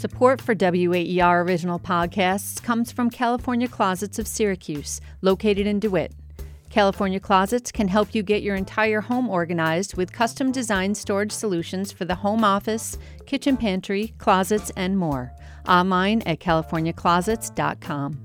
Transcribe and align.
Support 0.00 0.40
for 0.40 0.54
WAER 0.54 1.42
original 1.44 1.78
podcasts 1.78 2.62
comes 2.62 2.90
from 2.90 3.10
California 3.10 3.68
Closets 3.68 4.18
of 4.18 4.26
Syracuse, 4.26 4.98
located 5.20 5.66
in 5.66 5.78
DeWitt. 5.78 6.14
California 6.70 7.20
Closets 7.20 7.70
can 7.70 7.86
help 7.86 8.14
you 8.14 8.22
get 8.22 8.42
your 8.42 8.56
entire 8.56 9.02
home 9.02 9.28
organized 9.28 9.98
with 9.98 10.10
custom 10.10 10.52
designed 10.52 10.96
storage 10.96 11.32
solutions 11.32 11.92
for 11.92 12.06
the 12.06 12.14
home 12.14 12.44
office, 12.44 12.96
kitchen 13.26 13.58
pantry, 13.58 14.14
closets, 14.16 14.72
and 14.74 14.96
more. 14.96 15.34
Online 15.68 16.22
at 16.22 16.40
californiaclosets.com. 16.40 18.18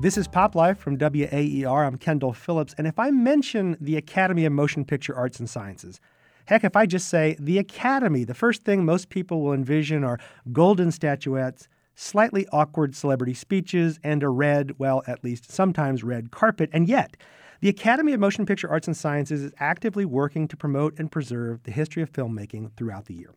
This 0.00 0.18
is 0.18 0.26
Pop 0.26 0.56
Life 0.56 0.78
from 0.78 0.98
WAER. 0.98 1.84
I'm 1.84 1.98
Kendall 1.98 2.32
Phillips. 2.32 2.74
And 2.76 2.88
if 2.88 2.98
I 2.98 3.12
mention 3.12 3.76
the 3.80 3.96
Academy 3.96 4.44
of 4.44 4.52
Motion 4.52 4.84
Picture 4.84 5.14
Arts 5.14 5.38
and 5.38 5.48
Sciences, 5.48 6.00
heck, 6.48 6.64
if 6.64 6.74
I 6.74 6.86
just 6.86 7.08
say 7.08 7.36
the 7.38 7.58
Academy, 7.58 8.24
the 8.24 8.34
first 8.34 8.64
thing 8.64 8.82
most 8.82 9.10
people 9.10 9.42
will 9.42 9.52
envision 9.52 10.02
are 10.02 10.18
golden 10.50 10.90
statuettes, 10.90 11.68
slightly 11.94 12.46
awkward 12.50 12.96
celebrity 12.96 13.34
speeches, 13.34 14.00
and 14.02 14.22
a 14.22 14.30
red, 14.30 14.78
well, 14.78 15.02
at 15.06 15.22
least 15.22 15.52
sometimes 15.52 16.02
red 16.02 16.30
carpet. 16.30 16.70
And 16.72 16.88
yet, 16.88 17.18
the 17.60 17.68
Academy 17.68 18.14
of 18.14 18.20
Motion 18.20 18.46
Picture 18.46 18.70
Arts 18.70 18.86
and 18.86 18.96
Sciences 18.96 19.42
is 19.42 19.52
actively 19.58 20.06
working 20.06 20.48
to 20.48 20.56
promote 20.56 20.98
and 20.98 21.12
preserve 21.12 21.64
the 21.64 21.70
history 21.70 22.02
of 22.02 22.10
filmmaking 22.10 22.72
throughout 22.78 23.04
the 23.06 23.14
year. 23.14 23.34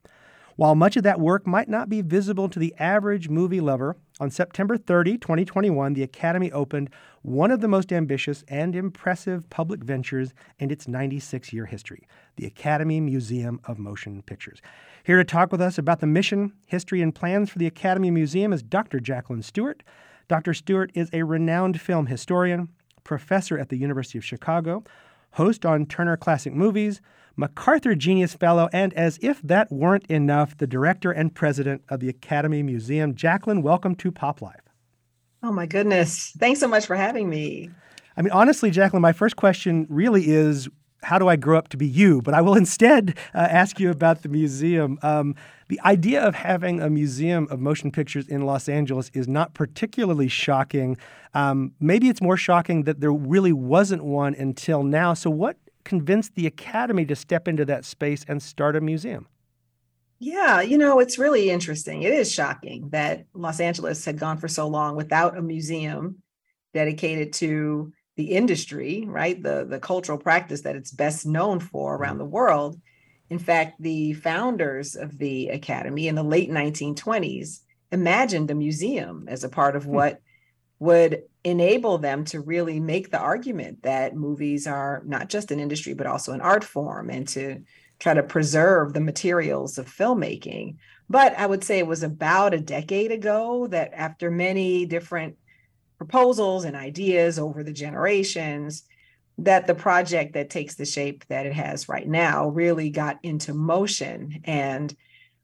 While 0.55 0.75
much 0.75 0.97
of 0.97 1.03
that 1.03 1.19
work 1.19 1.47
might 1.47 1.69
not 1.69 1.89
be 1.89 2.01
visible 2.01 2.49
to 2.49 2.59
the 2.59 2.75
average 2.77 3.29
movie 3.29 3.61
lover, 3.61 3.95
on 4.19 4.29
September 4.29 4.77
30, 4.77 5.17
2021, 5.17 5.93
the 5.93 6.03
Academy 6.03 6.51
opened 6.51 6.89
one 7.23 7.49
of 7.49 7.61
the 7.61 7.67
most 7.67 7.91
ambitious 7.91 8.43
and 8.47 8.75
impressive 8.75 9.49
public 9.49 9.83
ventures 9.83 10.33
in 10.59 10.69
its 10.69 10.87
96 10.87 11.51
year 11.51 11.65
history 11.65 12.07
the 12.35 12.45
Academy 12.45 12.99
Museum 12.99 13.59
of 13.65 13.77
Motion 13.77 14.21
Pictures. 14.21 14.61
Here 15.03 15.17
to 15.17 15.23
talk 15.23 15.51
with 15.51 15.61
us 15.61 15.77
about 15.77 15.99
the 15.99 16.07
mission, 16.07 16.53
history, 16.65 17.01
and 17.01 17.13
plans 17.13 17.49
for 17.49 17.59
the 17.59 17.67
Academy 17.67 18.09
Museum 18.11 18.53
is 18.53 18.63
Dr. 18.63 18.99
Jacqueline 18.99 19.41
Stewart. 19.41 19.83
Dr. 20.27 20.53
Stewart 20.53 20.91
is 20.93 21.09
a 21.13 21.23
renowned 21.23 21.81
film 21.81 22.05
historian, 22.05 22.69
professor 23.03 23.57
at 23.57 23.69
the 23.69 23.77
University 23.77 24.17
of 24.17 24.25
Chicago, 24.25 24.83
host 25.31 25.65
on 25.65 25.85
Turner 25.85 26.17
Classic 26.17 26.53
Movies, 26.53 27.01
MacArthur 27.35 27.95
Genius 27.95 28.33
Fellow, 28.33 28.69
and 28.73 28.93
as 28.93 29.19
if 29.21 29.41
that 29.41 29.71
weren't 29.71 30.05
enough, 30.07 30.57
the 30.57 30.67
director 30.67 31.11
and 31.11 31.33
president 31.33 31.83
of 31.89 31.99
the 31.99 32.09
Academy 32.09 32.63
Museum. 32.63 33.15
Jacqueline, 33.15 33.61
welcome 33.61 33.95
to 33.95 34.11
Pop 34.11 34.41
Life. 34.41 34.61
Oh, 35.43 35.51
my 35.51 35.65
goodness. 35.65 36.31
Thanks 36.37 36.59
so 36.59 36.67
much 36.67 36.85
for 36.85 36.95
having 36.95 37.29
me. 37.29 37.69
I 38.17 38.21
mean, 38.21 38.31
honestly, 38.31 38.69
Jacqueline, 38.69 39.01
my 39.01 39.13
first 39.13 39.35
question 39.35 39.87
really 39.89 40.29
is 40.29 40.69
how 41.03 41.17
do 41.17 41.27
I 41.27 41.35
grow 41.35 41.57
up 41.57 41.69
to 41.69 41.77
be 41.77 41.87
you? 41.87 42.21
But 42.21 42.33
I 42.33 42.41
will 42.41 42.53
instead 42.57 43.17
uh, 43.33 43.39
ask 43.39 43.79
you 43.79 43.89
about 43.89 44.21
the 44.21 44.29
museum. 44.29 44.99
Um, 45.01 45.35
the 45.67 45.79
idea 45.81 46.21
of 46.21 46.35
having 46.35 46.81
a 46.81 46.89
museum 46.89 47.47
of 47.49 47.59
motion 47.59 47.91
pictures 47.91 48.27
in 48.27 48.41
Los 48.45 48.67
Angeles 48.67 49.09
is 49.13 49.27
not 49.27 49.53
particularly 49.53 50.27
shocking. 50.27 50.97
Um, 51.33 51.73
maybe 51.79 52.09
it's 52.09 52.21
more 52.21 52.37
shocking 52.37 52.83
that 52.83 52.99
there 52.99 53.13
really 53.13 53.53
wasn't 53.53 54.03
one 54.03 54.35
until 54.35 54.83
now. 54.83 55.13
So, 55.13 55.29
what 55.29 55.57
convinced 55.83 56.35
the 56.35 56.47
Academy 56.47 57.05
to 57.05 57.15
step 57.15 57.47
into 57.47 57.65
that 57.65 57.85
space 57.85 58.25
and 58.27 58.41
start 58.41 58.75
a 58.75 58.81
museum? 58.81 59.27
Yeah, 60.19 60.61
you 60.61 60.77
know, 60.77 60.99
it's 60.99 61.17
really 61.17 61.49
interesting. 61.49 62.03
It 62.03 62.13
is 62.13 62.31
shocking 62.31 62.89
that 62.91 63.25
Los 63.33 63.59
Angeles 63.59 64.05
had 64.05 64.19
gone 64.19 64.37
for 64.37 64.47
so 64.47 64.67
long 64.67 64.95
without 64.95 65.35
a 65.37 65.41
museum 65.41 66.21
dedicated 66.73 67.33
to 67.33 67.91
the 68.17 68.25
industry, 68.25 69.03
right? 69.07 69.41
The 69.41 69.65
the 69.67 69.79
cultural 69.79 70.19
practice 70.19 70.61
that 70.61 70.75
it's 70.75 70.91
best 70.91 71.25
known 71.25 71.59
for 71.59 71.95
around 71.95 72.19
the 72.19 72.25
world. 72.25 72.79
In 73.31 73.39
fact, 73.39 73.81
the 73.81 74.13
founders 74.13 74.95
of 74.95 75.17
the 75.17 75.47
academy 75.49 76.07
in 76.07 76.15
the 76.15 76.23
late 76.23 76.51
1920s 76.51 77.61
imagined 77.91 78.51
a 78.51 78.55
museum 78.55 79.25
as 79.27 79.43
a 79.43 79.49
part 79.49 79.75
of 79.75 79.85
hmm. 79.85 79.91
what 79.91 80.21
would 80.81 81.21
enable 81.43 81.99
them 81.99 82.25
to 82.25 82.39
really 82.39 82.79
make 82.79 83.11
the 83.11 83.19
argument 83.19 83.83
that 83.83 84.15
movies 84.15 84.65
are 84.65 85.03
not 85.05 85.29
just 85.29 85.51
an 85.51 85.59
industry 85.59 85.93
but 85.93 86.07
also 86.07 86.33
an 86.33 86.41
art 86.41 86.63
form 86.63 87.11
and 87.11 87.27
to 87.27 87.61
try 87.99 88.15
to 88.15 88.23
preserve 88.23 88.91
the 88.91 88.99
materials 88.99 89.77
of 89.77 89.85
filmmaking 89.85 90.75
but 91.07 91.37
i 91.37 91.45
would 91.45 91.63
say 91.63 91.77
it 91.77 91.85
was 91.85 92.01
about 92.01 92.55
a 92.55 92.59
decade 92.59 93.11
ago 93.11 93.67
that 93.67 93.91
after 93.93 94.31
many 94.31 94.87
different 94.87 95.37
proposals 95.99 96.65
and 96.65 96.75
ideas 96.75 97.37
over 97.37 97.63
the 97.63 97.71
generations 97.71 98.83
that 99.37 99.67
the 99.67 99.75
project 99.75 100.33
that 100.33 100.49
takes 100.49 100.73
the 100.75 100.85
shape 100.85 101.23
that 101.27 101.45
it 101.45 101.53
has 101.53 101.87
right 101.87 102.07
now 102.07 102.49
really 102.49 102.89
got 102.89 103.19
into 103.21 103.53
motion 103.53 104.41
and 104.45 104.95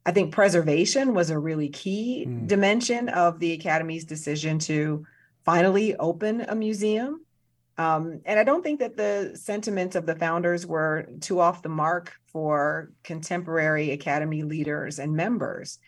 i 0.04 0.12
think 0.12 0.34
preservation 0.34 1.14
was 1.14 1.30
a 1.30 1.38
really 1.38 1.69
key 1.69 2.25
mm. 2.28 2.48
dimension 2.48 3.08
of 3.09 3.38
the 3.38 3.54
academy's 3.54 4.04
decision 4.04 4.58
to 4.58 5.06
finally 5.47 5.96
open 5.96 6.41
a 6.41 6.53
museum 6.53 7.25
um, 7.80 8.22
and 8.25 8.38
i 8.40 8.44
don't 8.44 8.62
think 8.62 8.80
that 8.80 8.97
the 8.97 9.31
sentiments 9.34 9.96
of 9.96 10.06
the 10.06 10.16
founders 10.16 10.68
were 10.68 11.08
too 11.22 11.40
off 11.40 11.63
the 11.63 11.69
mark 11.69 12.13
for 12.31 12.91
contemporary 13.03 13.91
academy 13.91 14.44
leaders 14.44 15.00
and 15.00 15.16
members 15.16 15.80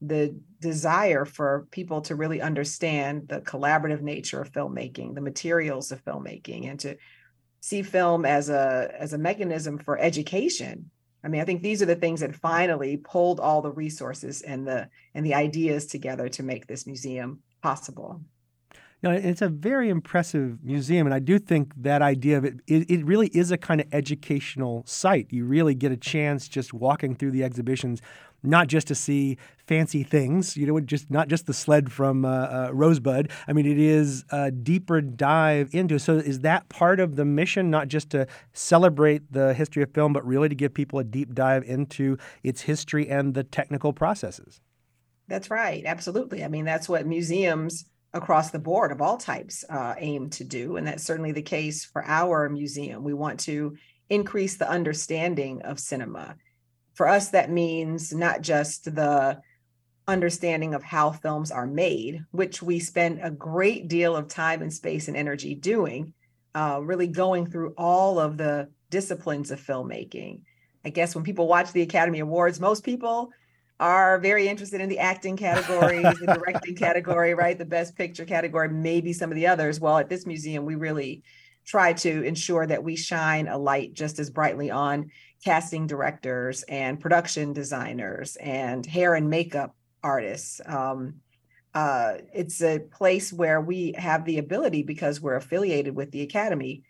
the 0.00 0.38
desire 0.60 1.24
for 1.24 1.66
people 1.70 2.00
to 2.02 2.14
really 2.14 2.40
understand 2.40 3.28
the 3.28 3.40
collaborative 3.40 4.00
nature 4.00 4.40
of 4.40 4.52
filmmaking, 4.52 5.14
the 5.14 5.20
materials 5.20 5.90
of 5.90 6.04
filmmaking, 6.04 6.70
and 6.70 6.78
to 6.80 6.96
see 7.60 7.82
film 7.82 8.24
as 8.24 8.48
a 8.48 8.94
as 8.96 9.12
a 9.12 9.18
mechanism 9.18 9.78
for 9.78 9.98
education. 9.98 10.90
I 11.24 11.28
mean, 11.28 11.40
I 11.40 11.44
think 11.44 11.62
these 11.62 11.82
are 11.82 11.86
the 11.86 11.96
things 11.96 12.20
that 12.20 12.36
finally 12.36 12.96
pulled 12.96 13.40
all 13.40 13.60
the 13.60 13.72
resources 13.72 14.42
and 14.42 14.66
the 14.66 14.88
and 15.14 15.26
the 15.26 15.34
ideas 15.34 15.86
together 15.86 16.28
to 16.30 16.42
make 16.44 16.66
this 16.66 16.86
museum 16.86 17.40
possible. 17.60 18.20
No, 19.00 19.12
it's 19.12 19.42
a 19.42 19.48
very 19.48 19.90
impressive 19.90 20.58
museum, 20.64 21.06
and 21.06 21.14
I 21.14 21.20
do 21.20 21.38
think 21.38 21.72
that 21.76 22.02
idea 22.02 22.36
of 22.36 22.44
it, 22.44 22.54
it, 22.66 22.90
it, 22.90 23.04
really 23.04 23.28
is 23.28 23.52
a 23.52 23.56
kind 23.56 23.80
of 23.80 23.86
educational 23.92 24.82
site. 24.86 25.28
You 25.30 25.44
really 25.44 25.76
get 25.76 25.92
a 25.92 25.96
chance 25.96 26.48
just 26.48 26.74
walking 26.74 27.14
through 27.14 27.30
the 27.30 27.44
exhibitions 27.44 28.02
not 28.42 28.68
just 28.68 28.86
to 28.88 28.94
see 28.94 29.36
fancy 29.66 30.02
things, 30.02 30.56
you 30.56 30.66
know, 30.66 30.78
just 30.80 31.10
not 31.10 31.28
just 31.28 31.46
the 31.46 31.54
sled 31.54 31.92
from 31.92 32.24
uh, 32.24 32.28
uh, 32.28 32.70
Rosebud. 32.72 33.30
I 33.46 33.52
mean, 33.52 33.66
it 33.66 33.78
is 33.78 34.24
a 34.30 34.50
deeper 34.50 35.00
dive 35.00 35.70
into. 35.72 35.98
So, 35.98 36.14
is 36.14 36.40
that 36.40 36.68
part 36.68 37.00
of 37.00 37.16
the 37.16 37.24
mission, 37.24 37.70
not 37.70 37.88
just 37.88 38.10
to 38.10 38.26
celebrate 38.52 39.32
the 39.32 39.54
history 39.54 39.82
of 39.82 39.92
film, 39.92 40.12
but 40.12 40.26
really 40.26 40.48
to 40.48 40.54
give 40.54 40.72
people 40.72 40.98
a 40.98 41.04
deep 41.04 41.34
dive 41.34 41.64
into 41.64 42.16
its 42.42 42.62
history 42.62 43.08
and 43.08 43.34
the 43.34 43.44
technical 43.44 43.92
processes? 43.92 44.60
That's 45.26 45.50
right. 45.50 45.84
Absolutely. 45.84 46.42
I 46.42 46.48
mean, 46.48 46.64
that's 46.64 46.88
what 46.88 47.06
museums 47.06 47.84
across 48.14 48.50
the 48.50 48.58
board 48.58 48.90
of 48.90 49.02
all 49.02 49.16
types 49.16 49.64
uh, 49.68 49.94
aim 49.98 50.30
to 50.30 50.44
do. 50.44 50.76
And 50.76 50.86
that's 50.86 51.04
certainly 51.04 51.32
the 51.32 51.42
case 51.42 51.84
for 51.84 52.04
our 52.04 52.48
museum. 52.48 53.04
We 53.04 53.14
want 53.14 53.40
to 53.40 53.76
increase 54.08 54.56
the 54.56 54.68
understanding 54.68 55.62
of 55.62 55.78
cinema 55.78 56.36
for 56.98 57.06
us, 57.06 57.28
that 57.28 57.48
means 57.48 58.12
not 58.12 58.40
just 58.40 58.92
the 58.92 59.40
understanding 60.08 60.74
of 60.74 60.82
how 60.82 61.12
films 61.12 61.52
are 61.52 61.64
made, 61.64 62.24
which 62.32 62.60
we 62.60 62.80
spend 62.80 63.20
a 63.22 63.30
great 63.30 63.86
deal 63.86 64.16
of 64.16 64.26
time 64.26 64.62
and 64.62 64.74
space 64.74 65.06
and 65.06 65.16
energy 65.16 65.54
doing, 65.54 66.12
uh, 66.56 66.80
really 66.82 67.06
going 67.06 67.46
through 67.46 67.72
all 67.78 68.18
of 68.18 68.36
the 68.36 68.68
disciplines 68.90 69.52
of 69.52 69.64
filmmaking. 69.64 70.40
I 70.84 70.88
guess 70.88 71.14
when 71.14 71.22
people 71.22 71.46
watch 71.46 71.70
the 71.70 71.82
Academy 71.82 72.18
Awards, 72.18 72.58
most 72.58 72.82
people 72.82 73.30
are 73.80 74.18
very 74.18 74.48
interested 74.48 74.80
in 74.80 74.88
the 74.88 74.98
acting 74.98 75.36
category, 75.36 76.02
the 76.02 76.34
directing 76.34 76.74
category, 76.74 77.34
right? 77.34 77.56
The 77.56 77.64
best 77.64 77.96
picture 77.96 78.24
category, 78.24 78.68
maybe 78.68 79.12
some 79.12 79.30
of 79.30 79.36
the 79.36 79.46
others. 79.46 79.80
Well, 79.80 79.98
at 79.98 80.08
this 80.08 80.26
museum, 80.26 80.64
we 80.64 80.74
really 80.74 81.22
try 81.64 81.92
to 81.92 82.22
ensure 82.22 82.66
that 82.66 82.82
we 82.82 82.96
shine 82.96 83.46
a 83.46 83.58
light 83.58 83.94
just 83.94 84.18
as 84.18 84.30
brightly 84.30 84.70
on 84.70 85.10
casting 85.44 85.86
directors 85.86 86.64
and 86.64 86.98
production 86.98 87.52
designers 87.52 88.36
and 88.36 88.84
hair 88.84 89.14
and 89.14 89.30
makeup 89.30 89.76
artists. 90.02 90.60
Um, 90.66 91.16
uh, 91.74 92.14
it's 92.32 92.62
a 92.62 92.80
place 92.80 93.32
where 93.32 93.60
we 93.60 93.94
have 93.96 94.24
the 94.24 94.38
ability, 94.38 94.82
because 94.82 95.20
we're 95.20 95.36
affiliated 95.36 95.94
with 95.94 96.10
the 96.10 96.22
Academy, 96.22 96.82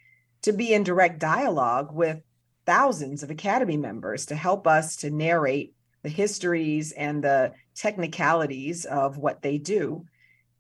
to 0.42 0.52
be 0.52 0.72
in 0.72 0.84
direct 0.84 1.18
dialogue 1.18 1.92
with 1.92 2.22
thousands 2.64 3.22
of 3.22 3.30
Academy 3.30 3.76
members 3.76 4.26
to 4.26 4.36
help 4.36 4.66
us 4.66 4.96
to 4.96 5.10
narrate 5.10 5.74
the 6.02 6.08
histories 6.08 6.92
and 6.92 7.22
the 7.22 7.52
technicalities 7.74 8.84
of 8.84 9.18
what 9.18 9.42
they 9.42 9.58
do 9.58 10.04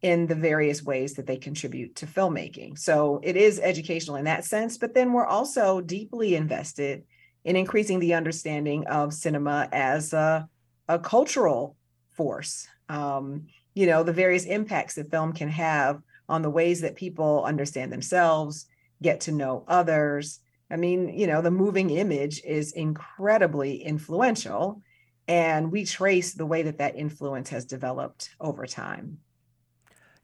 in 0.02 0.26
the 0.26 0.34
various 0.34 0.82
ways 0.82 1.14
that 1.14 1.26
they 1.26 1.36
contribute 1.36 1.96
to 1.96 2.06
filmmaking. 2.06 2.78
So 2.78 3.20
it 3.22 3.36
is 3.36 3.58
educational 3.58 4.16
in 4.16 4.26
that 4.26 4.44
sense, 4.44 4.78
but 4.78 4.94
then 4.94 5.12
we're 5.12 5.26
also 5.26 5.80
deeply 5.80 6.36
invested 6.36 7.02
in 7.44 7.56
increasing 7.56 7.98
the 7.98 8.14
understanding 8.14 8.86
of 8.86 9.12
cinema 9.12 9.68
as 9.72 10.12
a, 10.12 10.48
a 10.88 10.98
cultural 10.98 11.76
force. 12.12 12.68
Um, 12.88 13.46
you 13.74 13.86
know, 13.86 14.02
the 14.02 14.12
various 14.12 14.44
impacts 14.44 14.94
that 14.94 15.10
film 15.10 15.32
can 15.32 15.48
have 15.48 16.00
on 16.28 16.42
the 16.42 16.50
ways 16.50 16.80
that 16.82 16.94
people 16.94 17.44
understand 17.44 17.92
themselves, 17.92 18.66
get 19.02 19.20
to 19.22 19.32
know 19.32 19.64
others, 19.66 20.40
I 20.70 20.76
mean, 20.76 21.08
you 21.18 21.26
know, 21.26 21.40
the 21.40 21.50
moving 21.50 21.90
image 21.90 22.42
is 22.44 22.72
incredibly 22.72 23.82
influential. 23.82 24.82
And 25.28 25.70
we 25.70 25.84
trace 25.84 26.32
the 26.32 26.46
way 26.46 26.62
that 26.62 26.78
that 26.78 26.96
influence 26.96 27.50
has 27.50 27.64
developed 27.66 28.30
over 28.40 28.66
time. 28.66 29.18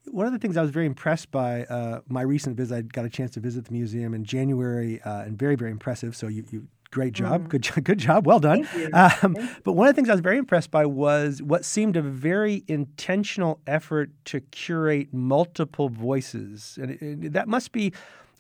One 0.07 0.27
of 0.27 0.33
the 0.33 0.39
things 0.39 0.57
I 0.57 0.63
was 0.63 0.71
very 0.71 0.87
impressed 0.87 1.31
by 1.31 1.65
uh, 1.65 2.01
my 2.09 2.23
recent 2.23 2.57
visit, 2.57 2.75
I 2.75 2.83
got 2.83 3.05
a 3.05 3.11
chance 3.11 3.31
to 3.33 3.41
visit 3.41 3.67
the 3.67 3.73
museum 3.73 4.15
in 4.15 4.25
January, 4.25 5.01
uh, 5.03 5.23
and 5.23 5.39
very, 5.39 5.57
very 5.57 5.71
impressive. 5.71 6.17
So 6.17 6.29
you, 6.29 6.45
you 6.51 6.67
great 6.91 7.13
job, 7.13 7.41
mm-hmm. 7.41 7.49
good, 7.49 7.85
good 7.85 7.99
job, 7.99 8.27
well 8.27 8.39
done. 8.39 8.67
Um, 8.93 9.37
but 9.65 9.73
one 9.73 9.89
of 9.89 9.95
the 9.95 9.97
things 9.97 10.09
I 10.09 10.13
was 10.13 10.21
very 10.21 10.39
impressed 10.39 10.71
by 10.71 10.87
was 10.87 11.43
what 11.43 11.65
seemed 11.65 11.97
a 11.97 12.03
very 12.03 12.65
intentional 12.69 13.61
effort 13.67 14.11
to 14.27 14.41
curate 14.41 15.13
multiple 15.13 15.89
voices, 15.89 16.79
and 16.81 16.93
it, 16.93 17.03
it, 17.03 17.33
that 17.33 17.49
must 17.49 17.73
be 17.73 17.93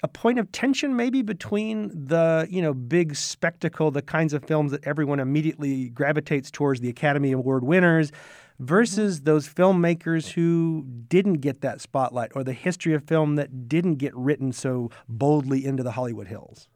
a 0.04 0.08
point 0.08 0.38
of 0.38 0.52
tension 0.52 0.94
maybe 0.94 1.22
between 1.22 1.88
the 1.88 2.46
you 2.50 2.60
know 2.60 2.74
big 2.74 3.16
spectacle 3.16 3.90
the 3.90 4.02
kinds 4.02 4.34
of 4.34 4.44
films 4.44 4.70
that 4.70 4.86
everyone 4.86 5.18
immediately 5.18 5.88
gravitates 5.88 6.50
towards 6.50 6.80
the 6.80 6.90
academy 6.90 7.32
award 7.32 7.64
winners 7.64 8.12
versus 8.58 9.16
mm-hmm. 9.16 9.24
those 9.24 9.48
filmmakers 9.48 10.30
who 10.32 10.84
didn't 11.08 11.40
get 11.40 11.62
that 11.62 11.80
spotlight 11.80 12.32
or 12.34 12.44
the 12.44 12.52
history 12.52 12.92
of 12.92 13.02
film 13.04 13.36
that 13.36 13.66
didn't 13.66 13.94
get 13.94 14.14
written 14.14 14.52
so 14.52 14.90
boldly 15.08 15.64
into 15.64 15.82
the 15.82 15.92
Hollywood 15.92 16.28
Hills? 16.28 16.68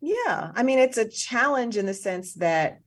Yeah, 0.00 0.52
I 0.54 0.62
mean, 0.64 0.80
it's 0.80 0.98
a 0.98 1.08
challenge 1.08 1.76
in 1.76 1.86
the 1.86 1.94
sense 1.94 2.34
that 2.34 2.80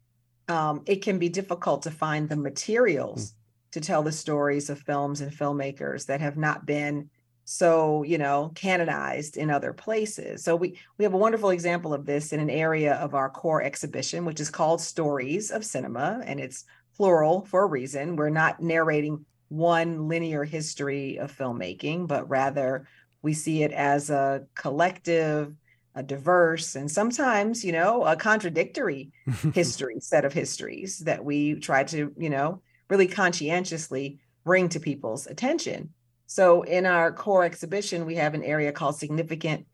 um, 0.48 0.82
it 0.86 1.02
can 1.02 1.18
be 1.18 1.30
difficult 1.30 1.84
to 1.84 1.92
find 1.92 2.30
the 2.30 2.36
materials 2.36 3.32
mm. 3.32 3.36
to 3.72 3.82
tell 3.82 4.04
the 4.04 4.12
stories 4.12 4.70
of 4.70 4.80
films 4.80 5.22
and 5.22 5.32
filmmakers 5.32 6.06
that 6.06 6.22
have 6.22 6.38
not 6.38 6.66
been 6.66 7.10
so 7.44 8.04
you 8.04 8.18
know 8.18 8.52
canonized 8.56 9.36
in 9.36 9.50
other 9.50 9.74
places 9.74 10.44
so 10.44 10.56
we 10.56 10.78
we 10.98 11.04
have 11.04 11.14
a 11.14 11.18
wonderful 11.18 11.50
example 11.50 11.94
of 11.94 12.06
this 12.06 12.32
in 12.34 12.40
an 12.40 12.50
area 12.50 12.94
of 12.96 13.16
our 13.16 13.30
core 13.30 13.62
exhibition 13.62 14.26
which 14.26 14.40
is 14.40 14.50
called 14.50 14.80
stories 14.80 15.52
of 15.52 15.66
cinema 15.66 16.22
and 16.26 16.40
it's 16.40 16.66
plural 17.02 17.46
for 17.46 17.64
a 17.64 17.68
reason. 17.68 18.16
We're 18.16 18.30
not 18.30 18.62
narrating 18.62 19.26
one 19.50 20.08
linear 20.08 20.44
history 20.44 21.18
of 21.18 21.36
filmmaking, 21.36 22.08
but 22.08 22.30
rather 22.30 22.88
we 23.24 23.34
see 23.34 23.64
it 23.64 23.72
as 23.72 24.12
a 24.12 24.46
collective, 24.56 25.56
a 25.96 26.04
diverse, 26.04 26.76
and 26.76 26.90
sometimes, 26.90 27.66
you 27.66 27.72
know, 27.72 28.04
a 28.06 28.16
contradictory 28.16 29.12
history 29.54 30.00
set 30.00 30.26
of 30.26 30.34
histories 30.34 31.00
that 31.00 31.26
we 31.26 31.56
try 31.56 31.84
to, 31.86 32.14
you 32.18 32.30
know, 32.30 32.62
really 32.88 33.08
conscientiously 33.08 34.20
bring 34.44 34.70
to 34.70 34.80
people's 34.80 35.26
attention. 35.26 35.94
So 36.32 36.62
in 36.62 36.86
our 36.86 37.12
core 37.12 37.44
exhibition, 37.44 38.06
we 38.06 38.16
have 38.16 38.34
an 38.34 38.42
area 38.42 38.72
called 38.72 38.96
Significant 38.96 39.68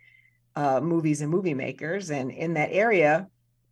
uh, 0.56 0.82
Movies 0.82 1.22
and 1.22 1.30
Movie 1.30 1.54
Makers. 1.54 2.10
And 2.10 2.32
in 2.32 2.56
that 2.56 2.70
area, 2.72 3.28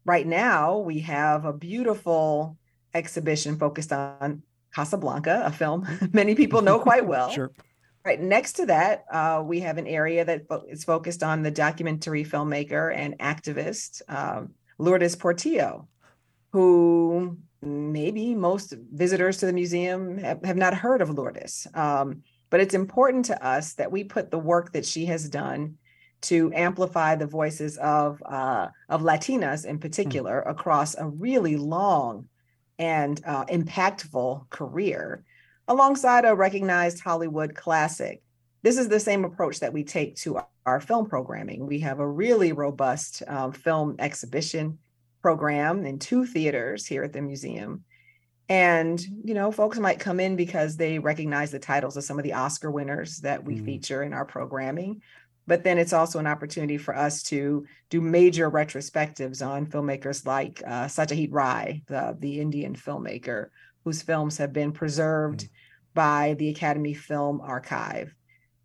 right 0.05 0.27
now, 0.27 0.77
we 0.77 0.99
have 0.99 1.45
a 1.45 1.51
beautiful 1.51 2.59
exhibition 2.93 3.57
focused 3.57 3.91
on 3.91 4.43
Casablanca, 4.71 5.41
a 5.47 5.51
film 5.51 5.87
many 6.13 6.35
people 6.35 6.61
know 6.61 6.77
quite 6.77 7.07
well. 7.13 7.31
sure. 7.31 7.51
Right 8.05 8.21
next 8.21 8.53
to 8.57 8.67
that, 8.67 9.05
uh, 9.11 9.41
we 9.43 9.61
have 9.61 9.79
an 9.79 9.87
area 9.87 10.23
that 10.23 10.43
is 10.69 10.83
focused 10.83 11.23
on 11.23 11.41
the 11.41 11.49
documentary 11.49 12.23
filmmaker 12.23 12.95
and 12.95 13.17
activist 13.17 14.03
um, 14.07 14.51
Lourdes 14.77 15.15
Portillo, 15.15 15.87
who 16.51 17.39
maybe 17.63 18.35
most 18.35 18.75
visitors 18.93 19.37
to 19.37 19.47
the 19.47 19.53
museum 19.53 20.19
have, 20.19 20.45
have 20.45 20.55
not 20.55 20.75
heard 20.75 21.01
of 21.01 21.09
Lourdes. 21.09 21.65
Um, 21.73 22.21
but 22.49 22.59
it's 22.59 22.73
important 22.73 23.25
to 23.25 23.45
us 23.45 23.73
that 23.73 23.91
we 23.91 24.03
put 24.03 24.31
the 24.31 24.37
work 24.37 24.73
that 24.73 24.85
she 24.85 25.05
has 25.05 25.29
done 25.29 25.77
to 26.21 26.51
amplify 26.55 27.15
the 27.15 27.27
voices 27.27 27.77
of 27.77 28.21
uh, 28.25 28.67
of 28.89 29.01
Latinas 29.01 29.65
in 29.65 29.79
particular 29.79 30.43
mm. 30.45 30.49
across 30.49 30.95
a 30.95 31.07
really 31.07 31.55
long 31.55 32.27
and 32.79 33.21
uh, 33.25 33.45
impactful 33.45 34.49
career 34.49 35.23
alongside 35.67 36.25
a 36.25 36.35
recognized 36.35 36.99
Hollywood 36.99 37.55
classic. 37.55 38.21
This 38.63 38.77
is 38.77 38.89
the 38.89 38.99
same 38.99 39.23
approach 39.23 39.59
that 39.59 39.73
we 39.73 39.83
take 39.83 40.15
to 40.17 40.37
our, 40.37 40.47
our 40.65 40.81
film 40.81 41.07
programming. 41.07 41.65
We 41.65 41.79
have 41.79 41.99
a 41.99 42.07
really 42.07 42.51
robust 42.51 43.23
um, 43.27 43.51
film 43.51 43.95
exhibition 43.99 44.79
program 45.21 45.85
in 45.85 45.99
two 45.99 46.25
theaters 46.25 46.85
here 46.85 47.03
at 47.03 47.13
the 47.13 47.21
museum. 47.21 47.83
And, 48.47 49.03
you 49.23 49.33
know, 49.33 49.51
folks 49.51 49.79
might 49.79 49.99
come 49.99 50.19
in 50.19 50.35
because 50.35 50.77
they 50.77 50.99
recognize 50.99 51.51
the 51.51 51.59
titles 51.59 51.97
of 51.97 52.03
some 52.03 52.19
of 52.19 52.23
the 52.23 52.33
Oscar 52.33 52.69
winners 52.69 53.17
that 53.19 53.43
we 53.43 53.55
mm. 53.55 53.65
feature 53.65 54.03
in 54.03 54.13
our 54.13 54.25
programming 54.25 55.01
but 55.47 55.63
then 55.63 55.77
it's 55.77 55.93
also 55.93 56.19
an 56.19 56.27
opportunity 56.27 56.77
for 56.77 56.95
us 56.95 57.21
to 57.23 57.65
do 57.89 58.01
major 58.01 58.49
retrospectives 58.49 59.45
on 59.45 59.65
filmmakers 59.65 60.25
like 60.25 60.61
uh, 60.65 60.85
Satyajit 60.85 61.31
Ray, 61.31 61.83
the, 61.87 62.17
the 62.19 62.39
Indian 62.39 62.75
filmmaker, 62.75 63.49
whose 63.83 64.01
films 64.01 64.37
have 64.37 64.53
been 64.53 64.71
preserved 64.71 65.41
mm. 65.41 65.49
by 65.93 66.35
the 66.39 66.49
Academy 66.49 66.93
Film 66.93 67.41
Archive. 67.41 68.13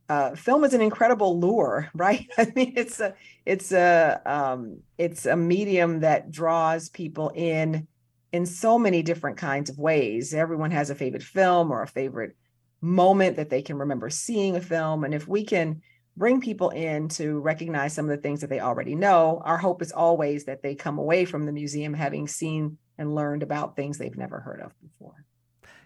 Uh, 0.08 0.34
film 0.34 0.64
is 0.64 0.74
an 0.74 0.80
incredible 0.80 1.38
lure, 1.38 1.88
right? 1.94 2.26
I 2.38 2.52
mean, 2.56 2.72
it's 2.76 2.98
a 2.98 3.14
it's 3.46 3.72
a 3.72 4.20
um, 4.26 4.80
it's 4.98 5.26
a 5.26 5.36
medium 5.36 6.00
that 6.00 6.30
draws 6.30 6.88
people 6.88 7.30
in 7.34 7.86
in 8.32 8.46
so 8.46 8.78
many 8.78 9.02
different 9.02 9.36
kinds 9.36 9.70
of 9.70 9.78
ways. 9.78 10.34
Everyone 10.34 10.70
has 10.70 10.90
a 10.90 10.94
favorite 10.94 11.22
film 11.22 11.70
or 11.70 11.82
a 11.82 11.88
favorite 11.88 12.36
moment 12.80 13.36
that 13.36 13.50
they 13.50 13.62
can 13.62 13.76
remember 13.76 14.08
seeing 14.10 14.56
a 14.56 14.60
film, 14.60 15.04
and 15.04 15.14
if 15.14 15.28
we 15.28 15.44
can 15.44 15.82
bring 16.16 16.40
people 16.40 16.70
in 16.70 17.08
to 17.08 17.38
recognize 17.40 17.92
some 17.94 18.04
of 18.04 18.10
the 18.10 18.22
things 18.22 18.40
that 18.40 18.50
they 18.50 18.60
already 18.60 18.94
know. 18.94 19.40
Our 19.44 19.56
hope 19.56 19.80
is 19.80 19.92
always 19.92 20.44
that 20.44 20.62
they 20.62 20.74
come 20.74 20.98
away 20.98 21.24
from 21.24 21.46
the 21.46 21.52
museum 21.52 21.94
having 21.94 22.28
seen 22.28 22.78
and 22.98 23.14
learned 23.14 23.42
about 23.42 23.76
things 23.76 23.96
they've 23.96 24.16
never 24.16 24.40
heard 24.40 24.60
of 24.60 24.74
before. 24.82 25.24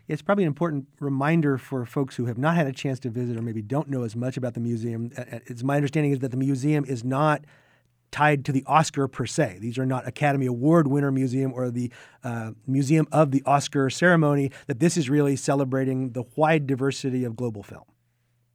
It's 0.09 0.23
probably 0.23 0.45
an 0.45 0.49
important 0.49 0.89
reminder 0.99 1.57
for 1.57 1.87
folks 1.87 2.17
who 2.17 2.27
have 2.27 2.37
not 2.37 2.57
had 2.57 2.67
a 2.67 2.73
chance 2.73 2.99
to 3.01 3.11
visit 3.11 3.37
or 3.37 3.43
maybe 3.43 3.63
don't 3.63 3.89
know 3.89 4.03
as 4.03 4.17
much 4.17 4.37
about 4.37 4.55
the 4.55 4.61
museum. 4.61 5.13
It's 5.17 5.63
my 5.63 5.77
understanding 5.77 6.13
is 6.13 6.19
that 6.19 6.31
the 6.31 6.37
museum 6.37 6.85
is 6.85 7.05
not 7.05 7.45
tied 8.15 8.45
to 8.45 8.53
the 8.53 8.63
Oscar 8.69 9.09
per 9.09 9.27
se. 9.27 9.59
These 9.61 9.77
are 9.77 9.85
not 9.85 10.07
Academy 10.07 10.47
Award 10.47 10.87
winner 10.87 11.11
museum 11.11 11.53
or 11.53 11.69
the 11.69 11.91
uh, 12.23 12.53
museum 12.65 13.09
of 13.11 13.33
the 13.33 13.43
Oscar 13.45 13.91
ceremony. 13.91 14.53
That 14.69 14.79
this 14.79 14.97
is 14.97 15.11
really 15.11 15.35
celebrating 15.35 16.13
the 16.13 16.23
wide 16.37 16.69
diversity 16.69 17.25
of 17.25 17.35
global 17.35 17.65
film. 17.65 17.83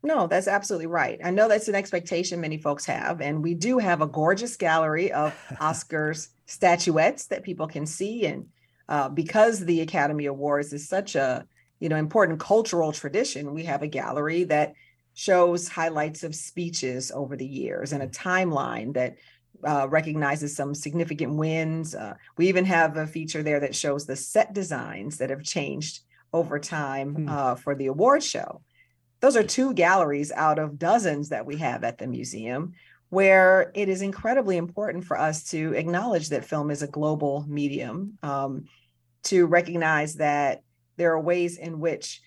No, 0.01 0.27
that's 0.27 0.47
absolutely 0.47 0.87
right. 0.87 1.19
I 1.25 1.31
know 1.31 1.49
that's 1.49 1.67
an 1.67 1.75
expectation 1.75 2.39
many 2.39 2.57
folks 2.57 2.85
have. 2.85 3.19
And 3.19 3.43
we 3.43 3.53
do 3.53 3.79
have 3.79 4.01
a 4.01 4.07
gorgeous 4.07 4.55
gallery 4.55 5.11
of 5.11 5.35
Oscars 5.59 6.29
statuettes 6.45 7.25
that 7.25 7.43
people 7.43 7.67
can 7.67 7.85
see. 7.85 8.27
And 8.27 8.45
uh, 8.87 9.09
because 9.09 9.59
the 9.59 9.81
Academy 9.81 10.27
Awards 10.27 10.71
is 10.71 10.87
such 10.87 11.15
a 11.15 11.45
you 11.81 11.89
know 11.89 11.97
important 11.97 12.39
cultural 12.39 12.93
tradition, 12.93 13.53
we 13.53 13.65
have 13.65 13.83
a 13.83 13.87
gallery 13.87 14.45
that 14.45 14.73
shows 15.15 15.67
highlights 15.67 16.23
of 16.23 16.33
speeches 16.33 17.11
over 17.13 17.35
the 17.35 17.45
years 17.45 17.91
and 17.91 18.01
a 18.01 18.07
timeline 18.07 18.93
that 18.93 19.17
uh, 19.67 19.87
recognizes 19.89 20.55
some 20.55 20.73
significant 20.73 21.33
wins. 21.33 21.95
Uh, 21.95 22.15
we 22.37 22.47
even 22.47 22.65
have 22.65 22.97
a 22.97 23.07
feature 23.07 23.43
there 23.43 23.59
that 23.59 23.75
shows 23.75 24.05
the 24.05 24.15
set 24.15 24.53
designs 24.53 25.17
that 25.17 25.29
have 25.29 25.43
changed 25.43 26.01
over 26.33 26.59
time 26.59 27.15
hmm. 27.15 27.29
uh, 27.29 27.55
for 27.55 27.75
the 27.75 27.87
award 27.87 28.23
show 28.23 28.61
those 29.21 29.35
are 29.35 29.43
two 29.43 29.73
galleries 29.73 30.31
out 30.31 30.59
of 30.59 30.79
dozens 30.79 31.29
that 31.29 31.45
we 31.45 31.57
have 31.57 31.83
at 31.83 31.97
the 31.97 32.07
museum 32.07 32.73
where 33.09 33.71
it 33.73 33.89
is 33.89 34.01
incredibly 34.01 34.57
important 34.57 35.03
for 35.03 35.17
us 35.17 35.49
to 35.49 35.73
acknowledge 35.73 36.29
that 36.29 36.45
film 36.45 36.69
is 36.69 36.83
a 36.83 36.87
global 36.87 37.43
medium 37.47 38.17
um, 38.21 38.65
to 39.23 39.47
recognize 39.47 40.15
that 40.15 40.61
there 40.97 41.11
are 41.13 41.19
ways 41.19 41.57
in 41.57 41.79
which 41.79 42.21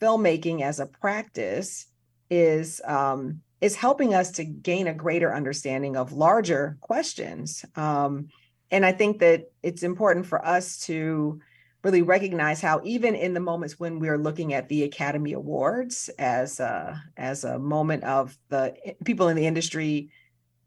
filmmaking 0.00 0.60
as 0.60 0.80
a 0.80 0.86
practice 0.86 1.86
is 2.30 2.80
um, 2.84 3.40
is 3.60 3.74
helping 3.74 4.14
us 4.14 4.32
to 4.32 4.44
gain 4.44 4.86
a 4.86 4.94
greater 4.94 5.34
understanding 5.34 5.96
of 5.96 6.12
larger 6.12 6.76
questions 6.80 7.64
um, 7.76 8.28
and 8.70 8.84
i 8.84 8.92
think 8.92 9.18
that 9.18 9.50
it's 9.62 9.82
important 9.82 10.26
for 10.26 10.44
us 10.44 10.78
to 10.78 11.40
really 11.84 12.02
recognize 12.02 12.60
how 12.60 12.80
even 12.84 13.14
in 13.14 13.34
the 13.34 13.40
moments 13.40 13.78
when 13.78 14.00
we're 14.00 14.18
looking 14.18 14.52
at 14.52 14.68
the 14.68 14.82
Academy 14.82 15.32
Awards 15.32 16.10
as 16.18 16.58
a, 16.58 17.00
as 17.16 17.44
a 17.44 17.58
moment 17.58 18.02
of 18.04 18.36
the 18.48 18.74
people 19.04 19.28
in 19.28 19.36
the 19.36 19.46
industry 19.46 20.10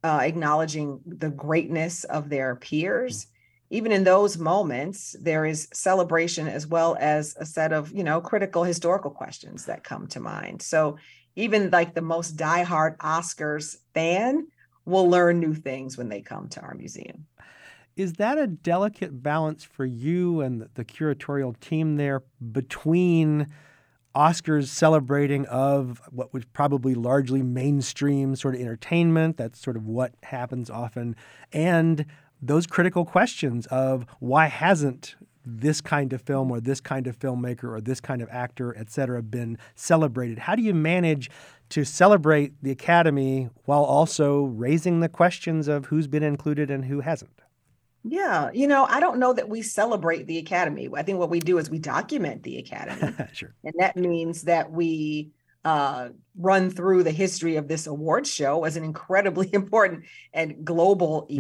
uh, 0.04 0.20
acknowledging 0.22 1.00
the 1.06 1.30
greatness 1.30 2.06
of 2.06 2.30
their 2.30 2.56
peers, 2.56 3.28
even 3.70 3.92
in 3.92 4.04
those 4.04 4.38
moments, 4.38 5.16
there 5.22 5.46
is 5.46 5.68
celebration 5.74 6.48
as 6.48 6.66
well 6.66 6.98
as 7.00 7.36
a 7.40 7.46
set 7.46 7.72
of 7.72 7.92
you 7.92 8.04
know 8.04 8.20
critical 8.20 8.64
historical 8.64 9.12
questions 9.12 9.66
that 9.66 9.84
come 9.84 10.08
to 10.08 10.20
mind. 10.20 10.62
So 10.62 10.98
even 11.36 11.70
like 11.70 11.94
the 11.94 12.02
most 12.02 12.38
diehard 12.38 12.98
Oscars 12.98 13.78
fan 13.94 14.48
will 14.86 15.10
learn 15.10 15.40
new 15.40 15.54
things 15.54 15.98
when 15.98 16.10
they 16.10 16.22
come 16.22 16.50
to 16.50 16.62
our 16.62 16.74
museum. 16.74 17.28
Is 17.96 18.14
that 18.14 18.38
a 18.38 18.48
delicate 18.48 19.22
balance 19.22 19.64
for 19.64 19.86
you 19.86 20.42
and 20.42 20.68
the 20.74 20.86
curatorial 20.86 21.60
team 21.60 21.98
there 21.98 22.24
between 22.52 23.48
Oscars 24.16 24.68
celebrating 24.68 25.46
of 25.46 26.02
what 26.12 26.34
was 26.34 26.46
probably 26.46 26.94
largely 26.96 27.42
mainstream 27.42 28.36
sort 28.36 28.56
of 28.56 28.62
entertainment. 28.62 29.38
That's 29.38 29.60
sort 29.60 29.78
of 29.78 29.88
what 29.88 30.14
happens 30.24 30.70
often. 30.70 31.16
And 31.54 32.06
those 32.42 32.68
critical 32.68 33.06
questions 33.06 33.68
of 33.68 34.06
why 34.20 34.48
hasn't 34.48 35.16
this 35.46 35.82
kind 35.82 36.14
of 36.14 36.22
film 36.22 36.52
or 36.52 36.60
this 36.60 36.82
kind 36.82 37.08
of 37.08 37.18
filmmaker 37.18 37.66
or 37.66 37.82
this 37.82 38.00
kind 38.00 38.22
of 38.22 38.30
actor, 38.32 38.76
et 38.78 38.90
cetera, 38.92 39.22
been 39.22 39.58
celebrated? 39.76 40.40
How 40.40 40.56
do 40.56 40.62
you 40.62 40.74
manage 40.74 41.30
to 41.70 41.84
celebrate 41.86 42.54
the 42.62 42.72
Academy 42.72 43.50
while 43.66 43.84
also 43.84 44.44
raising 44.44 45.00
the 45.00 45.10
questions 45.10 45.68
of 45.68 45.86
who's 45.86 46.08
been 46.08 46.24
included 46.24 46.70
and 46.70 46.86
who 46.86 47.00
hasn't? 47.00 47.42
Yeah, 48.04 48.50
you 48.54 48.68
know, 48.68 48.86
I 48.86 49.00
don't 49.00 49.20
know 49.20 49.34
that 49.34 49.48
we 49.48 49.62
celebrate 49.62 50.26
the 50.26 50.40
Academy. 50.40 50.90
I 50.96 51.04
think 51.04 51.20
what 51.20 51.30
we 51.30 51.40
do 51.40 51.58
is 51.60 51.70
we 51.70 51.80
document 51.80 52.44
the 52.44 52.58
Academy. 52.58 53.14
sure. 53.34 53.54
And 53.64 53.74
that 53.78 53.96
means 53.96 54.44
that 54.44 54.72
we 54.72 55.32
uh, 55.64 56.10
run 56.36 56.72
through 56.72 57.04
the 57.04 57.12
history 57.12 57.58
of 57.58 57.68
this 57.68 57.86
award 57.86 58.26
show 58.26 58.64
as 58.64 58.76
an 58.76 58.84
incredibly 58.84 59.50
important 59.54 60.06
and 60.34 60.66
global 60.66 61.28
mm. 61.30 61.38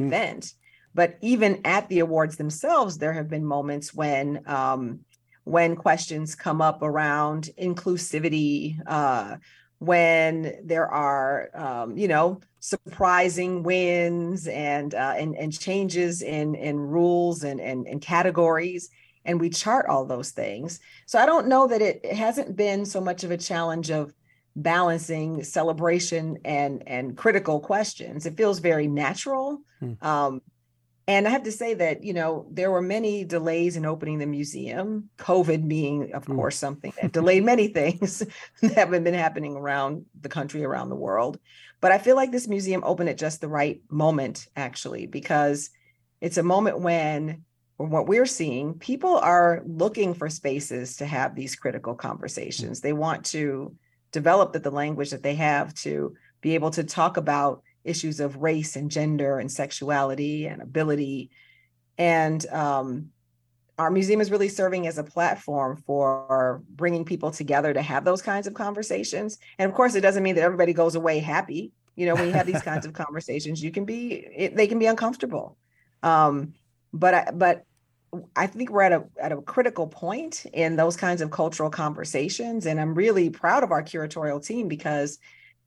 But 0.94 1.18
even 1.22 1.62
at 1.66 1.88
the 1.90 2.00
awards 2.00 2.38
themselves, 2.38 2.98
there 2.98 3.14
have 3.14 3.30
been 3.30 3.46
moments 3.46 3.94
when 3.94 4.44
um, 4.48 5.02
when 5.44 5.76
questions 5.76 6.36
come 6.36 6.62
up 6.62 6.82
around 6.84 7.50
inclusivity, 7.60 8.80
uh, 8.86 9.38
when 9.80 10.54
there 10.64 10.88
are 10.88 11.50
um, 11.56 11.98
you 11.98 12.08
know 12.08 12.40
surprising 12.60 13.64
wins 13.64 14.48
and 14.48 14.94
uh, 14.94 15.16
and 15.18 15.36
and 15.36 15.58
changes 15.60 16.22
in 16.22 16.54
in 16.54 16.80
rules 16.80 17.44
and, 17.44 17.60
and 17.60 17.88
and 17.88 18.02
categories 18.02 18.90
and 19.26 19.40
we 19.40 19.50
chart 19.50 19.88
all 19.88 20.06
those 20.06 20.30
things 20.30 20.80
so 21.08 21.18
i 21.18 21.26
don't 21.26 21.48
know 21.48 21.68
that 21.68 21.82
it, 21.82 22.00
it 22.04 22.16
hasn't 22.16 22.56
been 22.56 22.86
so 22.86 23.02
much 23.02 23.24
of 23.24 23.32
a 23.32 23.38
challenge 23.38 23.90
of 23.90 24.14
balancing 24.56 25.44
celebration 25.44 26.38
and 26.46 26.84
and 26.88 27.18
critical 27.18 27.60
questions 27.60 28.28
it 28.28 28.38
feels 28.38 28.60
very 28.60 28.88
natural 28.88 29.60
hmm. 29.80 29.94
um, 30.02 30.42
and 31.12 31.28
I 31.28 31.32
have 31.32 31.44
to 31.44 31.52
say 31.52 31.74
that, 31.74 32.06
you 32.06 32.14
know, 32.14 32.48
there 32.50 32.72
were 32.72 32.82
many 32.82 33.26
delays 33.26 33.76
in 33.76 33.86
opening 33.86 34.18
the 34.18 34.26
museum, 34.26 35.10
COVID 35.18 35.68
being, 35.68 36.14
of 36.14 36.26
mm. 36.26 36.36
course, 36.36 36.56
something 36.56 36.94
that 37.02 37.12
delayed 37.20 37.44
many 37.44 37.68
things 37.68 38.24
that 38.62 38.74
have 38.76 38.92
been 38.92 39.14
happening 39.14 39.58
around 39.58 40.06
the 40.22 40.30
country, 40.30 40.64
around 40.64 40.88
the 40.88 40.96
world. 40.96 41.38
But 41.82 41.92
I 41.92 41.98
feel 41.98 42.16
like 42.16 42.32
this 42.32 42.48
museum 42.48 42.82
opened 42.86 43.10
at 43.10 43.18
just 43.18 43.42
the 43.42 43.50
right 43.50 43.82
moment, 43.90 44.48
actually, 44.56 45.06
because 45.06 45.70
it's 46.22 46.38
a 46.38 46.44
moment 46.44 46.80
when, 46.80 47.44
what 47.76 48.08
we're 48.08 48.26
seeing, 48.26 48.76
people 48.76 49.18
are 49.18 49.64
looking 49.66 50.14
for 50.14 50.30
spaces 50.30 50.96
to 50.98 51.06
have 51.06 51.36
these 51.36 51.58
critical 51.58 51.94
conversations. 51.94 52.80
They 52.80 52.94
want 52.94 53.26
to 53.28 53.76
develop 54.14 54.54
the, 54.54 54.60
the 54.60 54.72
language 54.72 55.10
that 55.10 55.24
they 55.24 55.36
have 55.36 55.74
to 55.74 56.16
be 56.40 56.56
able 56.56 56.72
to 56.72 56.86
talk 56.86 57.18
about 57.18 57.64
issues 57.84 58.20
of 58.20 58.38
race 58.38 58.76
and 58.76 58.92
gender 58.92 59.40
and 59.40 59.52
sexuality 59.52 60.48
and 60.48 60.62
ability. 60.62 61.32
And 61.98 62.46
um, 62.50 63.12
our 63.78 63.90
museum 63.90 64.22
is 64.22 64.32
really 64.32 64.50
serving 64.50 64.88
as 64.88 64.98
a 64.98 65.04
platform 65.04 65.78
for 65.86 66.62
bringing 66.70 67.06
people 67.06 67.32
together 67.32 67.74
to 67.74 67.82
have 67.82 68.06
those 68.06 68.22
kinds 68.22 68.48
of 68.48 68.54
conversations. 68.54 69.40
And 69.58 69.70
of 69.70 69.76
course, 69.76 69.96
it 69.96 70.02
doesn't 70.02 70.24
mean 70.24 70.36
that 70.36 70.44
everybody 70.44 70.74
goes 70.74 70.96
away 70.96 71.20
happy. 71.20 71.72
You 71.96 72.06
know, 72.06 72.16
when 72.16 72.28
you 72.28 72.34
have 72.34 72.46
these 72.46 72.62
kinds 72.62 72.86
of 72.86 72.94
conversations, 73.06 73.64
you 73.64 73.72
can 73.72 73.86
be 73.86 74.14
it, 74.36 74.56
they 74.56 74.68
can 74.68 74.80
be 74.80 74.86
uncomfortable. 74.86 75.58
Um, 76.04 76.54
but 76.94 77.14
I, 77.14 77.32
but 77.34 77.66
I 78.36 78.48
think 78.48 78.70
we're 78.70 78.82
at 78.82 78.92
a 78.92 79.04
at 79.22 79.32
a 79.32 79.42
critical 79.42 79.88
point 79.88 80.46
in 80.54 80.76
those 80.76 80.98
kinds 80.98 81.22
of 81.22 81.32
cultural 81.32 81.70
conversations, 81.70 82.66
and 82.66 82.80
I'm 82.80 82.94
really 82.94 83.30
proud 83.30 83.64
of 83.64 83.72
our 83.72 83.84
curatorial 83.84 84.46
team 84.46 84.68
because 84.68 85.18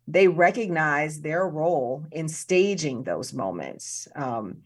they 0.06 0.28
recognize 0.28 1.20
their 1.20 1.48
role 1.48 2.04
in 2.12 2.28
staging 2.28 3.02
those 3.02 3.32
moments. 3.32 4.06
Um, 4.14 4.58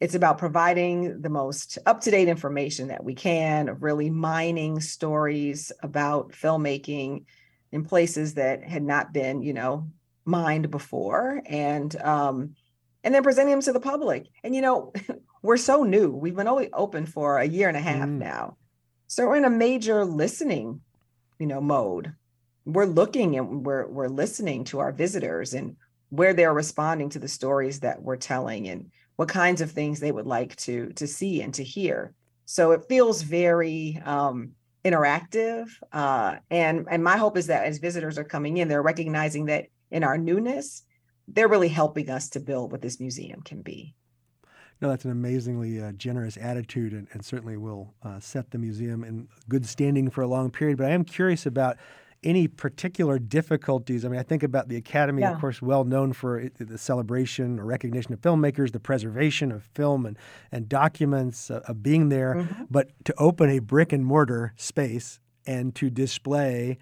it's 0.00 0.16
about 0.16 0.38
providing 0.38 1.20
the 1.22 1.28
most 1.28 1.78
up 1.86 2.00
to 2.00 2.10
date 2.10 2.26
information 2.26 2.88
that 2.88 3.04
we 3.04 3.14
can, 3.14 3.76
really 3.78 4.10
mining 4.10 4.80
stories 4.80 5.70
about 5.80 6.32
filmmaking 6.32 7.24
in 7.70 7.84
places 7.84 8.34
that 8.34 8.64
had 8.64 8.82
not 8.82 9.12
been, 9.12 9.42
you 9.42 9.52
know, 9.52 9.86
mined 10.24 10.70
before, 10.72 11.40
and 11.46 11.94
um, 12.02 12.56
and 13.04 13.14
then 13.14 13.22
presenting 13.22 13.52
them 13.52 13.62
to 13.62 13.72
the 13.72 13.80
public. 13.80 14.26
And 14.42 14.56
you 14.56 14.60
know, 14.60 14.92
we're 15.42 15.56
so 15.56 15.84
new; 15.84 16.10
we've 16.10 16.34
been 16.34 16.48
only 16.48 16.72
open 16.72 17.06
for 17.06 17.38
a 17.38 17.46
year 17.46 17.68
and 17.68 17.76
a 17.76 17.80
half 17.80 18.08
mm. 18.08 18.18
now, 18.18 18.56
so 19.06 19.28
we're 19.28 19.36
in 19.36 19.44
a 19.44 19.50
major 19.50 20.04
listening, 20.04 20.80
you 21.38 21.46
know, 21.46 21.60
mode 21.60 22.12
we're 22.64 22.86
looking 22.86 23.36
and 23.36 23.64
we're 23.64 23.86
we're 23.88 24.08
listening 24.08 24.64
to 24.64 24.78
our 24.78 24.92
visitors 24.92 25.54
and 25.54 25.76
where 26.10 26.34
they're 26.34 26.54
responding 26.54 27.08
to 27.10 27.18
the 27.18 27.28
stories 27.28 27.80
that 27.80 28.02
we're 28.02 28.16
telling 28.16 28.68
and 28.68 28.90
what 29.16 29.28
kinds 29.28 29.60
of 29.60 29.70
things 29.70 29.98
they 29.98 30.12
would 30.12 30.26
like 30.26 30.54
to 30.56 30.92
to 30.92 31.06
see 31.06 31.42
and 31.42 31.54
to 31.54 31.64
hear 31.64 32.14
so 32.44 32.72
it 32.72 32.84
feels 32.88 33.22
very 33.22 34.00
um, 34.04 34.50
interactive 34.84 35.68
uh, 35.92 36.36
and 36.50 36.86
and 36.90 37.02
my 37.02 37.16
hope 37.16 37.36
is 37.36 37.46
that 37.46 37.64
as 37.64 37.78
visitors 37.78 38.18
are 38.18 38.24
coming 38.24 38.58
in 38.58 38.68
they're 38.68 38.82
recognizing 38.82 39.46
that 39.46 39.66
in 39.90 40.04
our 40.04 40.18
newness 40.18 40.82
they're 41.28 41.48
really 41.48 41.68
helping 41.68 42.10
us 42.10 42.28
to 42.28 42.40
build 42.40 42.72
what 42.72 42.82
this 42.82 43.00
museum 43.00 43.40
can 43.42 43.62
be 43.62 43.94
no, 44.80 44.88
that's 44.88 45.04
an 45.04 45.12
amazingly 45.12 45.80
uh, 45.80 45.92
generous 45.92 46.36
attitude 46.36 46.92
and, 46.92 47.06
and 47.12 47.24
certainly 47.24 47.56
will 47.56 47.94
uh, 48.02 48.18
set 48.18 48.50
the 48.50 48.58
museum 48.58 49.04
in 49.04 49.28
good 49.48 49.64
standing 49.64 50.10
for 50.10 50.22
a 50.22 50.26
long 50.26 50.50
period. 50.50 50.76
But 50.76 50.86
I 50.86 50.90
am 50.90 51.04
curious 51.04 51.46
about 51.46 51.76
any 52.22 52.48
particular 52.48 53.18
difficulties? 53.18 54.04
I 54.04 54.08
mean, 54.08 54.20
I 54.20 54.22
think 54.22 54.42
about 54.42 54.68
the 54.68 54.76
Academy, 54.76 55.22
yeah. 55.22 55.32
of 55.32 55.40
course, 55.40 55.60
well 55.60 55.84
known 55.84 56.12
for 56.12 56.48
the 56.58 56.78
celebration 56.78 57.58
or 57.58 57.64
recognition 57.64 58.12
of 58.12 58.20
filmmakers, 58.20 58.72
the 58.72 58.80
preservation 58.80 59.50
of 59.52 59.64
film 59.74 60.06
and, 60.06 60.16
and 60.50 60.68
documents 60.68 61.50
uh, 61.50 61.60
of 61.68 61.82
being 61.82 62.08
there. 62.08 62.34
Mm-hmm. 62.34 62.64
But 62.70 62.92
to 63.04 63.14
open 63.18 63.50
a 63.50 63.58
brick 63.58 63.92
and 63.92 64.04
mortar 64.04 64.52
space 64.56 65.20
and 65.46 65.74
to 65.76 65.90
display 65.90 66.78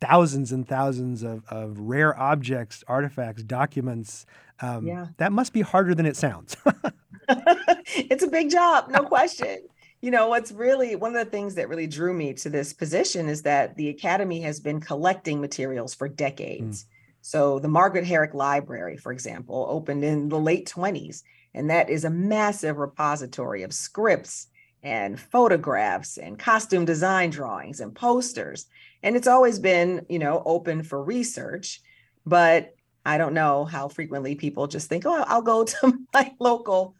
thousands 0.00 0.52
and 0.52 0.66
thousands 0.66 1.22
of, 1.22 1.44
of 1.48 1.78
rare 1.78 2.18
objects, 2.18 2.82
artifacts, 2.88 3.42
documents, 3.42 4.24
um, 4.60 4.86
yeah. 4.86 5.08
that 5.18 5.32
must 5.32 5.52
be 5.52 5.60
harder 5.60 5.94
than 5.94 6.06
it 6.06 6.16
sounds. 6.16 6.56
it's 7.28 8.22
a 8.22 8.28
big 8.28 8.50
job, 8.50 8.88
no 8.88 9.02
question 9.02 9.58
you 10.00 10.10
know 10.10 10.28
what's 10.28 10.52
really 10.52 10.96
one 10.96 11.14
of 11.14 11.24
the 11.24 11.30
things 11.30 11.54
that 11.54 11.68
really 11.68 11.86
drew 11.86 12.14
me 12.14 12.32
to 12.34 12.48
this 12.48 12.72
position 12.72 13.28
is 13.28 13.42
that 13.42 13.76
the 13.76 13.88
academy 13.88 14.40
has 14.40 14.60
been 14.60 14.80
collecting 14.80 15.40
materials 15.40 15.94
for 15.94 16.08
decades 16.08 16.84
mm. 16.84 16.86
so 17.20 17.58
the 17.58 17.68
margaret 17.68 18.04
herrick 18.04 18.34
library 18.34 18.96
for 18.96 19.12
example 19.12 19.66
opened 19.68 20.04
in 20.04 20.28
the 20.28 20.38
late 20.38 20.68
20s 20.68 21.22
and 21.54 21.68
that 21.70 21.90
is 21.90 22.04
a 22.04 22.10
massive 22.10 22.78
repository 22.78 23.62
of 23.62 23.72
scripts 23.72 24.46
and 24.82 25.20
photographs 25.20 26.16
and 26.16 26.38
costume 26.38 26.84
design 26.84 27.30
drawings 27.30 27.80
and 27.80 27.94
posters 27.94 28.66
and 29.02 29.16
it's 29.16 29.28
always 29.28 29.58
been 29.58 30.04
you 30.08 30.18
know 30.18 30.42
open 30.46 30.82
for 30.82 31.02
research 31.04 31.82
but 32.24 32.74
i 33.04 33.18
don't 33.18 33.34
know 33.34 33.64
how 33.66 33.88
frequently 33.88 34.34
people 34.34 34.66
just 34.66 34.88
think 34.88 35.04
oh 35.04 35.24
i'll 35.26 35.42
go 35.42 35.64
to 35.64 35.98
my 36.14 36.34
local 36.38 36.94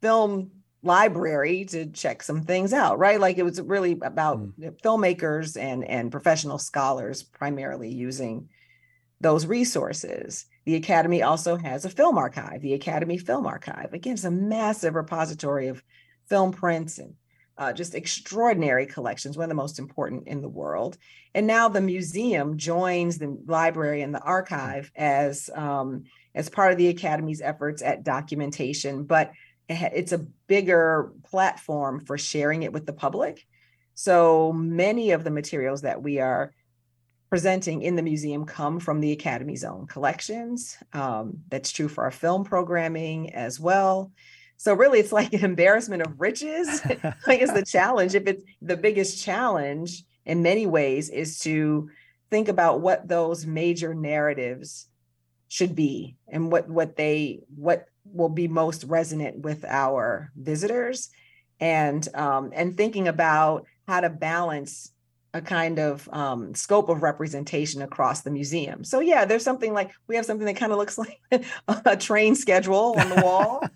film 0.00 0.50
library 0.86 1.64
to 1.66 1.86
check 1.86 2.22
some 2.22 2.42
things 2.42 2.72
out 2.72 2.98
right? 2.98 3.20
Like 3.20 3.38
it 3.38 3.42
was 3.42 3.60
really 3.60 3.98
about 4.02 4.38
mm. 4.38 4.80
filmmakers 4.82 5.60
and 5.60 5.84
and 5.84 6.10
professional 6.10 6.58
scholars 6.58 7.22
primarily 7.22 7.90
using 7.92 8.48
those 9.20 9.46
resources. 9.46 10.46
The 10.64 10.76
academy 10.76 11.22
also 11.22 11.56
has 11.56 11.84
a 11.84 11.90
film 11.90 12.16
archive 12.18 12.62
the 12.62 12.74
academy 12.74 13.18
film 13.18 13.46
archive. 13.46 13.92
Again 13.92 14.14
it's 14.14 14.24
a 14.24 14.30
massive 14.30 14.94
repository 14.94 15.68
of 15.68 15.82
film 16.28 16.52
prints 16.52 16.98
and 16.98 17.14
uh, 17.58 17.72
just 17.72 17.94
extraordinary 17.94 18.86
collections 18.86 19.36
one 19.36 19.44
of 19.44 19.48
the 19.48 19.54
most 19.54 19.78
important 19.78 20.28
in 20.28 20.42
the 20.42 20.48
world. 20.48 20.98
And 21.34 21.46
now 21.46 21.68
the 21.68 21.80
museum 21.80 22.58
joins 22.58 23.18
the 23.18 23.38
library 23.46 24.02
and 24.02 24.14
the 24.14 24.20
archive 24.20 24.90
as 24.94 25.50
um, 25.54 26.04
as 26.34 26.50
part 26.50 26.72
of 26.72 26.78
the 26.78 26.88
academy's 26.88 27.40
efforts 27.40 27.82
at 27.82 28.04
documentation 28.04 29.04
but 29.04 29.32
it's 29.68 30.12
a 30.12 30.26
bigger 30.46 31.12
platform 31.24 32.04
for 32.04 32.18
sharing 32.18 32.62
it 32.62 32.72
with 32.72 32.86
the 32.86 32.92
public. 32.92 33.46
So 33.94 34.52
many 34.52 35.12
of 35.12 35.24
the 35.24 35.30
materials 35.30 35.82
that 35.82 36.02
we 36.02 36.20
are 36.20 36.52
presenting 37.30 37.82
in 37.82 37.96
the 37.96 38.02
museum 38.02 38.44
come 38.44 38.78
from 38.78 39.00
the 39.00 39.12
Academy's 39.12 39.64
own 39.64 39.86
collections. 39.86 40.76
Um, 40.92 41.38
that's 41.48 41.72
true 41.72 41.88
for 41.88 42.04
our 42.04 42.10
film 42.10 42.44
programming 42.44 43.34
as 43.34 43.58
well. 43.58 44.12
So 44.58 44.74
really, 44.74 45.00
it's 45.00 45.12
like 45.12 45.32
an 45.32 45.44
embarrassment 45.44 46.02
of 46.02 46.20
riches. 46.20 46.80
I 47.26 47.36
guess 47.36 47.52
the 47.52 47.64
challenge, 47.64 48.14
if 48.14 48.26
it's 48.26 48.44
the 48.62 48.76
biggest 48.76 49.22
challenge 49.22 50.04
in 50.24 50.42
many 50.42 50.66
ways, 50.66 51.10
is 51.10 51.40
to 51.40 51.90
think 52.30 52.48
about 52.48 52.80
what 52.80 53.08
those 53.08 53.46
major 53.46 53.94
narratives 53.94 54.86
should 55.48 55.74
be 55.74 56.16
and 56.28 56.50
what 56.50 56.68
what 56.68 56.96
they 56.96 57.40
what 57.54 57.86
will 58.12 58.28
be 58.28 58.48
most 58.48 58.84
resonant 58.84 59.40
with 59.40 59.64
our 59.64 60.30
visitors 60.36 61.10
and 61.60 62.06
um, 62.14 62.50
and 62.54 62.76
thinking 62.76 63.08
about 63.08 63.66
how 63.86 64.00
to 64.00 64.10
balance 64.10 64.92
a 65.34 65.40
kind 65.40 65.78
of 65.78 66.08
um, 66.12 66.54
scope 66.54 66.88
of 66.88 67.02
representation 67.02 67.82
across 67.82 68.22
the 68.22 68.30
museum. 68.30 68.84
So 68.84 69.00
yeah, 69.00 69.24
there's 69.24 69.44
something 69.44 69.72
like 69.72 69.90
we 70.06 70.16
have 70.16 70.24
something 70.24 70.46
that 70.46 70.56
kind 70.56 70.72
of 70.72 70.78
looks 70.78 70.98
like 70.98 71.20
a 71.68 71.96
train 71.96 72.34
schedule 72.34 72.94
on 72.98 73.08
the 73.08 73.22
wall. 73.22 73.62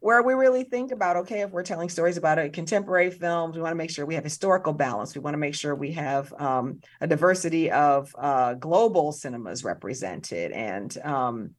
where 0.00 0.22
we 0.22 0.32
really 0.32 0.64
think 0.64 0.92
about 0.92 1.16
okay 1.16 1.42
if 1.42 1.50
we're 1.50 1.62
telling 1.62 1.88
stories 1.88 2.16
about 2.16 2.38
it 2.38 2.54
contemporary 2.54 3.10
films 3.10 3.54
we 3.54 3.62
want 3.62 3.70
to 3.72 3.76
make 3.76 3.90
sure 3.90 4.06
we 4.06 4.14
have 4.14 4.24
historical 4.24 4.72
balance 4.72 5.14
we 5.14 5.20
want 5.20 5.34
to 5.34 5.38
make 5.38 5.54
sure 5.54 5.74
we 5.74 5.92
have 5.92 6.32
um, 6.38 6.80
a 7.02 7.06
diversity 7.06 7.70
of 7.70 8.14
uh, 8.18 8.54
global 8.54 9.12
cinemas 9.12 9.62
represented 9.62 10.52
and 10.52 10.96
um, 11.04 11.50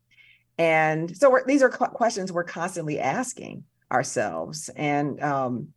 and 0.61 1.15
so 1.17 1.39
these 1.47 1.63
are 1.63 1.69
questions 1.69 2.31
we're 2.31 2.43
constantly 2.43 2.99
asking 2.99 3.63
ourselves 3.91 4.69
and 4.75 5.21
um, 5.21 5.67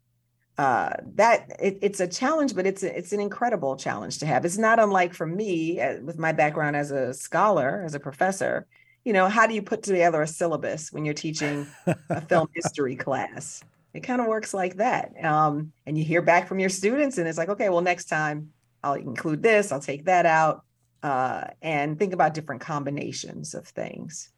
uh, 0.59 0.91
that 1.15 1.57
it, 1.61 1.79
it's 1.83 2.01
a 2.01 2.07
challenge 2.07 2.55
but 2.55 2.67
it's 2.67 2.83
a, 2.83 2.99
it's 2.99 3.13
an 3.13 3.21
incredible 3.21 3.77
challenge 3.77 4.19
to 4.19 4.27
have 4.27 4.45
it's 4.45 4.59
not 4.59 4.79
unlike 4.79 5.15
for 5.15 5.27
me 5.27 5.81
uh, 5.81 6.01
with 6.03 6.19
my 6.19 6.33
background 6.33 6.77
as 6.77 6.91
a 6.91 7.13
scholar 7.13 7.83
as 7.85 7.95
a 7.95 8.01
professor 8.01 8.67
you 9.05 9.13
know, 9.13 9.29
how 9.29 9.47
do 9.47 9.55
you 9.55 9.63
put 9.63 9.83
together 9.83 10.23
a 10.23 10.27
syllabus 10.27 10.93
when 10.93 11.05
you're 11.05 11.15
teaching 11.15 11.67
a 11.87 12.21
film 12.23 12.49
history 12.55 12.97
class? 12.97 13.63
It 13.93 14.01
kind 14.01 14.21
of 14.21 14.27
works 14.27 14.55
like 14.55 14.77
that. 14.77 15.13
Um, 15.23 15.73
and 15.87 15.97
you 15.97 16.05
hear 16.05 16.23
back 16.23 16.49
from 16.49 16.59
your 16.59 16.71
students, 16.71 17.19
and 17.19 17.29
it's 17.29 17.39
like, 17.39 17.51
okay, 17.51 17.69
well, 17.69 17.83
next 17.83 18.07
time 18.07 18.51
I'll 18.83 18.95
include 18.95 19.43
this, 19.43 19.71
I'll 19.71 19.81
take 19.81 20.07
that 20.07 20.27
out, 20.27 20.65
uh, 21.03 21.45
and 21.61 21.99
think 21.99 22.13
about 22.13 22.35
different 22.35 22.63
combinations 22.63 23.55
of 23.55 23.69
things. 23.69 24.31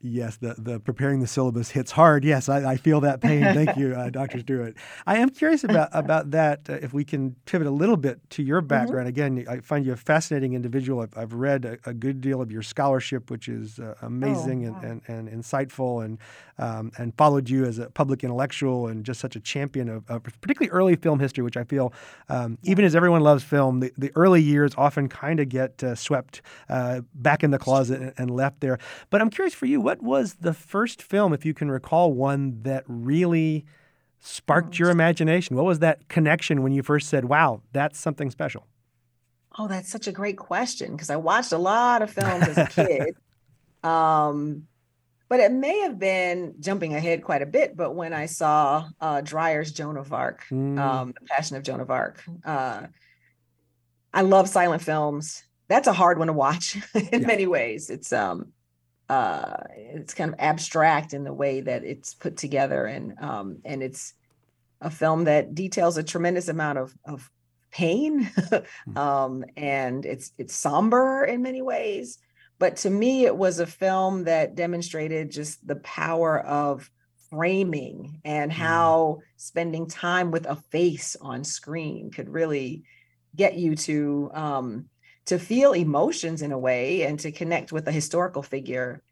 Yes, 0.00 0.36
the, 0.36 0.54
the 0.56 0.78
preparing 0.78 1.18
the 1.18 1.26
syllabus 1.26 1.70
hits 1.70 1.90
hard. 1.90 2.24
Yes, 2.24 2.48
I, 2.48 2.72
I 2.72 2.76
feel 2.76 3.00
that 3.00 3.20
pain. 3.20 3.42
Thank 3.42 3.76
you, 3.76 3.94
uh, 3.94 4.10
Dr. 4.18 4.38
Stewart. 4.38 4.76
I 5.08 5.18
am 5.18 5.28
curious 5.28 5.64
about 5.64 5.88
about 5.92 6.30
that. 6.30 6.70
Uh, 6.70 6.74
if 6.74 6.92
we 6.92 7.04
can 7.04 7.34
pivot 7.46 7.66
a 7.66 7.72
little 7.72 7.96
bit 7.96 8.20
to 8.30 8.42
your 8.44 8.60
mm-hmm. 8.60 8.68
background. 8.68 9.08
Mm-hmm. 9.08 9.40
Again, 9.40 9.46
I 9.48 9.58
find 9.60 9.84
you 9.84 9.92
a 9.92 9.96
fascinating 9.96 10.54
individual. 10.54 11.00
I've, 11.00 11.16
I've 11.16 11.32
read 11.32 11.64
a, 11.64 11.78
a, 11.84 11.92
good 11.92 12.20
deal 12.20 12.40
of 12.40 12.52
your 12.52 12.62
scholarship, 12.62 13.28
which 13.28 13.48
is 13.48 13.80
uh, 13.80 13.94
amazing 14.02 14.68
oh, 14.68 14.72
wow. 14.72 14.80
and, 14.84 15.02
and, 15.08 15.28
and, 15.28 15.42
insightful, 15.42 16.04
and 16.04 16.18
um, 16.58 16.92
and 16.98 17.16
followed 17.16 17.48
you 17.48 17.64
as 17.64 17.78
a 17.78 17.90
public 17.90 18.22
intellectual 18.22 18.86
and 18.86 19.04
just 19.04 19.20
such 19.20 19.36
a 19.36 19.40
champion 19.40 19.88
of, 19.88 20.08
of 20.08 20.22
particularly 20.40 20.70
early 20.70 20.96
film 20.96 21.18
history, 21.18 21.42
which 21.42 21.56
I 21.56 21.64
feel, 21.64 21.92
um, 22.28 22.58
even 22.62 22.84
as 22.84 22.94
everyone 22.94 23.22
loves 23.22 23.44
film, 23.44 23.80
the, 23.80 23.92
the 23.96 24.10
early 24.14 24.42
years 24.42 24.72
often 24.76 25.08
kind 25.08 25.40
of 25.40 25.48
get 25.48 25.82
uh, 25.82 25.94
swept 25.94 26.42
uh, 26.68 27.02
back 27.14 27.42
in 27.42 27.50
the 27.50 27.58
closet 27.58 28.00
and, 28.00 28.12
and 28.18 28.30
left 28.30 28.60
there. 28.60 28.78
But 29.10 29.20
I'm 29.20 29.30
curious 29.30 29.54
for 29.54 29.66
you 29.66 29.80
what 29.88 30.02
was 30.02 30.34
the 30.34 30.52
first 30.52 31.00
film, 31.00 31.32
if 31.32 31.46
you 31.46 31.54
can 31.54 31.70
recall 31.70 32.12
one, 32.12 32.60
that 32.60 32.84
really 32.86 33.64
sparked 34.20 34.78
your 34.78 34.90
imagination? 34.90 35.56
What 35.56 35.64
was 35.64 35.78
that 35.78 36.08
connection 36.08 36.62
when 36.62 36.72
you 36.72 36.82
first 36.82 37.08
said, 37.08 37.24
wow, 37.24 37.62
that's 37.72 37.98
something 37.98 38.30
special? 38.30 38.66
Oh, 39.58 39.66
that's 39.66 39.90
such 39.90 40.06
a 40.06 40.12
great 40.12 40.36
question 40.36 40.92
because 40.92 41.08
I 41.08 41.16
watched 41.16 41.52
a 41.52 41.58
lot 41.58 42.02
of 42.02 42.10
films 42.10 42.48
as 42.48 42.58
a 42.58 42.66
kid. 42.66 43.16
um, 43.82 44.66
but 45.30 45.40
it 45.40 45.52
may 45.52 45.78
have 45.78 45.98
been 45.98 46.56
jumping 46.60 46.94
ahead 46.94 47.24
quite 47.24 47.40
a 47.40 47.46
bit. 47.46 47.74
But 47.74 47.94
when 47.94 48.12
I 48.12 48.26
saw 48.26 48.90
uh, 49.00 49.22
Dreyer's 49.22 49.72
Joan 49.72 49.96
of 49.96 50.12
Arc, 50.12 50.44
mm. 50.50 50.78
um, 50.78 51.14
The 51.18 51.26
Passion 51.28 51.56
of 51.56 51.62
Joan 51.62 51.80
of 51.80 51.90
Arc, 51.90 52.22
uh, 52.44 52.88
I 54.12 54.20
love 54.20 54.50
silent 54.50 54.82
films. 54.82 55.44
That's 55.68 55.88
a 55.88 55.94
hard 55.94 56.18
one 56.18 56.26
to 56.26 56.34
watch 56.34 56.76
in 56.94 57.22
yeah. 57.22 57.26
many 57.26 57.46
ways. 57.46 57.88
It's 57.88 58.12
um, 58.12 58.52
uh, 59.08 59.56
it's 59.74 60.14
kind 60.14 60.32
of 60.32 60.38
abstract 60.38 61.14
in 61.14 61.24
the 61.24 61.32
way 61.32 61.60
that 61.62 61.84
it's 61.84 62.14
put 62.14 62.36
together, 62.36 62.86
and 62.86 63.18
um, 63.20 63.58
and 63.64 63.82
it's 63.82 64.14
a 64.80 64.90
film 64.90 65.24
that 65.24 65.54
details 65.54 65.96
a 65.96 66.02
tremendous 66.02 66.48
amount 66.48 66.78
of 66.78 66.94
of 67.04 67.30
pain, 67.70 68.24
hmm. 68.84 68.98
um, 68.98 69.44
and 69.56 70.04
it's 70.04 70.32
it's 70.38 70.54
somber 70.54 71.24
in 71.24 71.42
many 71.42 71.62
ways. 71.62 72.18
But 72.58 72.76
to 72.78 72.90
me, 72.90 73.24
it 73.24 73.36
was 73.36 73.60
a 73.60 73.66
film 73.66 74.24
that 74.24 74.56
demonstrated 74.56 75.30
just 75.30 75.64
the 75.66 75.76
power 75.76 76.40
of 76.40 76.90
framing 77.30 78.20
and 78.24 78.52
hmm. 78.52 78.58
how 78.58 79.18
spending 79.36 79.86
time 79.86 80.30
with 80.30 80.46
a 80.46 80.56
face 80.56 81.16
on 81.20 81.44
screen 81.44 82.10
could 82.10 82.28
really 82.28 82.84
get 83.36 83.54
you 83.54 83.76
to 83.76 84.30
um, 84.34 84.86
to 85.28 85.38
feel 85.38 85.72
emotions 85.72 86.40
in 86.40 86.52
a 86.52 86.58
way 86.58 87.02
and 87.02 87.20
to 87.20 87.30
connect 87.30 87.70
with 87.70 87.86
a 87.86 87.92
historical 87.92 88.42
figure 88.42 89.02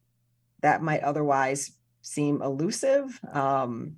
that 0.63 0.83
might 0.83 1.03
otherwise 1.03 1.73
seem 2.01 2.41
elusive. 2.41 3.21
Um, 3.31 3.97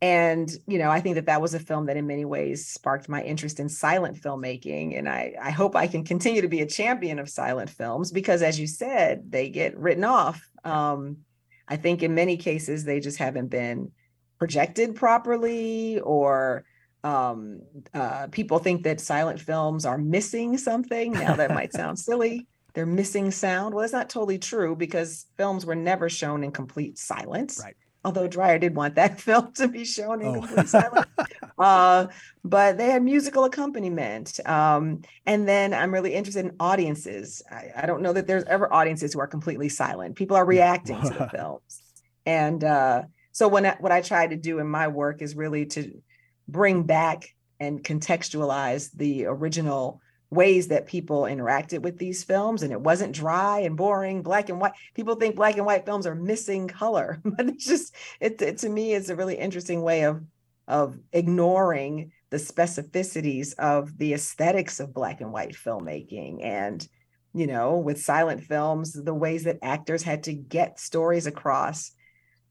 and 0.00 0.48
you 0.68 0.78
know, 0.78 0.88
I 0.88 1.00
think 1.00 1.16
that 1.16 1.26
that 1.26 1.40
was 1.40 1.54
a 1.54 1.58
film 1.58 1.86
that 1.86 1.96
in 1.96 2.06
many 2.06 2.24
ways 2.24 2.68
sparked 2.68 3.08
my 3.08 3.22
interest 3.24 3.58
in 3.58 3.68
silent 3.68 4.20
filmmaking, 4.20 4.96
and 4.96 5.08
I 5.08 5.34
I 5.40 5.50
hope 5.50 5.74
I 5.74 5.88
can 5.88 6.04
continue 6.04 6.42
to 6.42 6.48
be 6.48 6.60
a 6.60 6.66
champion 6.66 7.18
of 7.18 7.28
silent 7.28 7.70
films 7.70 8.12
because, 8.12 8.42
as 8.42 8.58
you 8.58 8.68
said, 8.68 9.30
they 9.30 9.48
get 9.48 9.76
written 9.76 10.04
off. 10.04 10.40
Um, 10.64 11.18
I 11.66 11.76
think 11.76 12.02
in 12.02 12.14
many 12.14 12.36
cases 12.36 12.84
they 12.84 13.00
just 13.00 13.18
haven't 13.18 13.48
been 13.48 13.90
projected 14.38 14.94
properly 14.94 15.98
or 16.00 16.64
um, 17.04 17.60
uh, 17.94 18.28
people 18.30 18.58
think 18.58 18.84
that 18.84 19.00
silent 19.00 19.40
films 19.40 19.84
are 19.84 19.98
missing 19.98 20.56
something. 20.56 21.12
Now 21.12 21.34
that 21.34 21.50
might 21.50 21.72
sound 21.72 21.98
silly. 21.98 22.46
They're 22.74 22.86
missing 22.86 23.30
sound. 23.30 23.74
Well, 23.74 23.82
that's 23.82 23.92
not 23.92 24.08
totally 24.08 24.38
true 24.38 24.74
because 24.74 25.26
films 25.36 25.66
were 25.66 25.74
never 25.74 26.08
shown 26.08 26.42
in 26.42 26.52
complete 26.52 26.98
silence. 26.98 27.60
Right. 27.62 27.76
Although 28.04 28.26
Dreyer 28.26 28.58
did 28.58 28.74
want 28.74 28.94
that 28.94 29.20
film 29.20 29.52
to 29.54 29.68
be 29.68 29.84
shown 29.84 30.22
in 30.22 30.28
oh. 30.28 30.40
complete 30.40 30.68
silence. 30.68 31.06
uh, 31.58 32.06
but 32.44 32.78
they 32.78 32.86
had 32.86 33.02
musical 33.02 33.44
accompaniment. 33.44 34.40
Um, 34.46 35.02
and 35.26 35.46
then 35.46 35.74
I'm 35.74 35.92
really 35.92 36.14
interested 36.14 36.46
in 36.46 36.56
audiences. 36.58 37.42
I, 37.50 37.70
I, 37.76 37.86
don't 37.86 38.02
know 38.02 38.12
that 38.12 38.26
there's 38.26 38.44
ever 38.44 38.72
audiences 38.72 39.12
who 39.12 39.20
are 39.20 39.26
completely 39.26 39.68
silent. 39.68 40.16
People 40.16 40.36
are 40.36 40.46
reacting 40.46 41.00
to 41.02 41.10
the 41.10 41.28
films. 41.28 41.82
And 42.24 42.64
uh, 42.64 43.02
so 43.32 43.48
when 43.48 43.66
I, 43.66 43.76
what 43.80 43.92
I 43.92 44.00
try 44.00 44.26
to 44.26 44.36
do 44.36 44.58
in 44.58 44.66
my 44.66 44.88
work 44.88 45.22
is 45.22 45.36
really 45.36 45.66
to 45.66 46.02
bring 46.48 46.82
back 46.84 47.34
and 47.60 47.82
contextualize 47.82 48.90
the 48.92 49.26
original 49.26 50.00
ways 50.32 50.68
that 50.68 50.86
people 50.86 51.22
interacted 51.22 51.82
with 51.82 51.98
these 51.98 52.24
films. 52.24 52.62
And 52.62 52.72
it 52.72 52.80
wasn't 52.80 53.14
dry 53.14 53.60
and 53.60 53.76
boring 53.76 54.22
black 54.22 54.48
and 54.48 54.58
white. 54.58 54.72
People 54.94 55.14
think 55.14 55.36
black 55.36 55.58
and 55.58 55.66
white 55.66 55.84
films 55.84 56.06
are 56.06 56.14
missing 56.14 56.68
color 56.68 57.20
but 57.24 57.48
it's 57.48 57.66
just 57.66 57.94
it, 58.20 58.40
it 58.40 58.58
to 58.58 58.68
me 58.68 58.94
is 58.94 59.10
a 59.10 59.16
really 59.16 59.36
interesting 59.36 59.82
way 59.82 60.04
of 60.04 60.22
of 60.68 60.98
ignoring 61.12 62.12
the 62.30 62.38
specificities 62.38 63.52
of 63.58 63.98
the 63.98 64.14
aesthetics 64.14 64.80
of 64.80 64.94
black 64.94 65.20
and 65.20 65.32
white 65.32 65.54
filmmaking. 65.54 66.42
And 66.42 66.86
you 67.34 67.46
know 67.46 67.76
with 67.76 68.02
silent 68.02 68.42
films 68.42 68.92
the 68.92 69.14
ways 69.14 69.44
that 69.44 69.58
actors 69.62 70.02
had 70.02 70.22
to 70.24 70.32
get 70.32 70.80
stories 70.80 71.26
across 71.26 71.92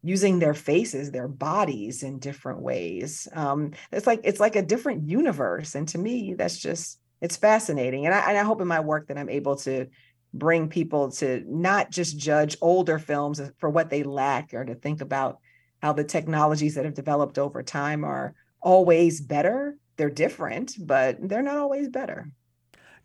using 0.04 0.40
their 0.40 0.54
faces 0.54 1.12
their 1.12 1.28
bodies 1.28 2.04
in 2.04 2.20
different 2.20 2.62
ways 2.62 3.28
um, 3.34 3.72
it's 3.92 4.08
like 4.08 4.22
it's 4.24 4.40
like 4.40 4.56
a 4.56 4.62
different 4.62 5.08
universe 5.08 5.76
and 5.76 5.88
to 5.88 5.98
me 5.98 6.34
that's 6.34 6.58
just 6.58 7.00
it's 7.22 7.38
fascinating 7.38 8.06
and 8.06 8.16
I, 8.16 8.30
and 8.30 8.38
I 8.38 8.44
hope 8.44 8.62
in 8.62 8.68
my 8.68 8.80
work 8.80 9.08
that 9.08 9.18
i'm 9.18 9.30
able 9.30 9.56
to 9.58 9.88
bring 10.34 10.70
people 10.70 11.12
to 11.12 11.44
not 11.48 11.92
just 11.92 12.18
judge 12.18 12.58
older 12.62 13.00
films 13.00 13.42
for 13.58 13.70
what 13.70 13.90
they 13.90 14.04
lack 14.04 14.54
or 14.54 14.64
to 14.64 14.76
think 14.76 15.02
about 15.02 15.40
how 15.82 15.94
the 15.94 16.04
technologies 16.04 16.76
that 16.76 16.86
have 16.86 16.94
developed 16.94 17.38
over 17.38 17.64
time 17.64 18.04
are 18.04 18.34
always 18.62 19.20
better. 19.20 19.78
They're 19.98 20.10
different 20.10 20.76
but 20.80 21.18
they're 21.20 21.42
not 21.42 21.58
always 21.58 21.90
better 21.90 22.32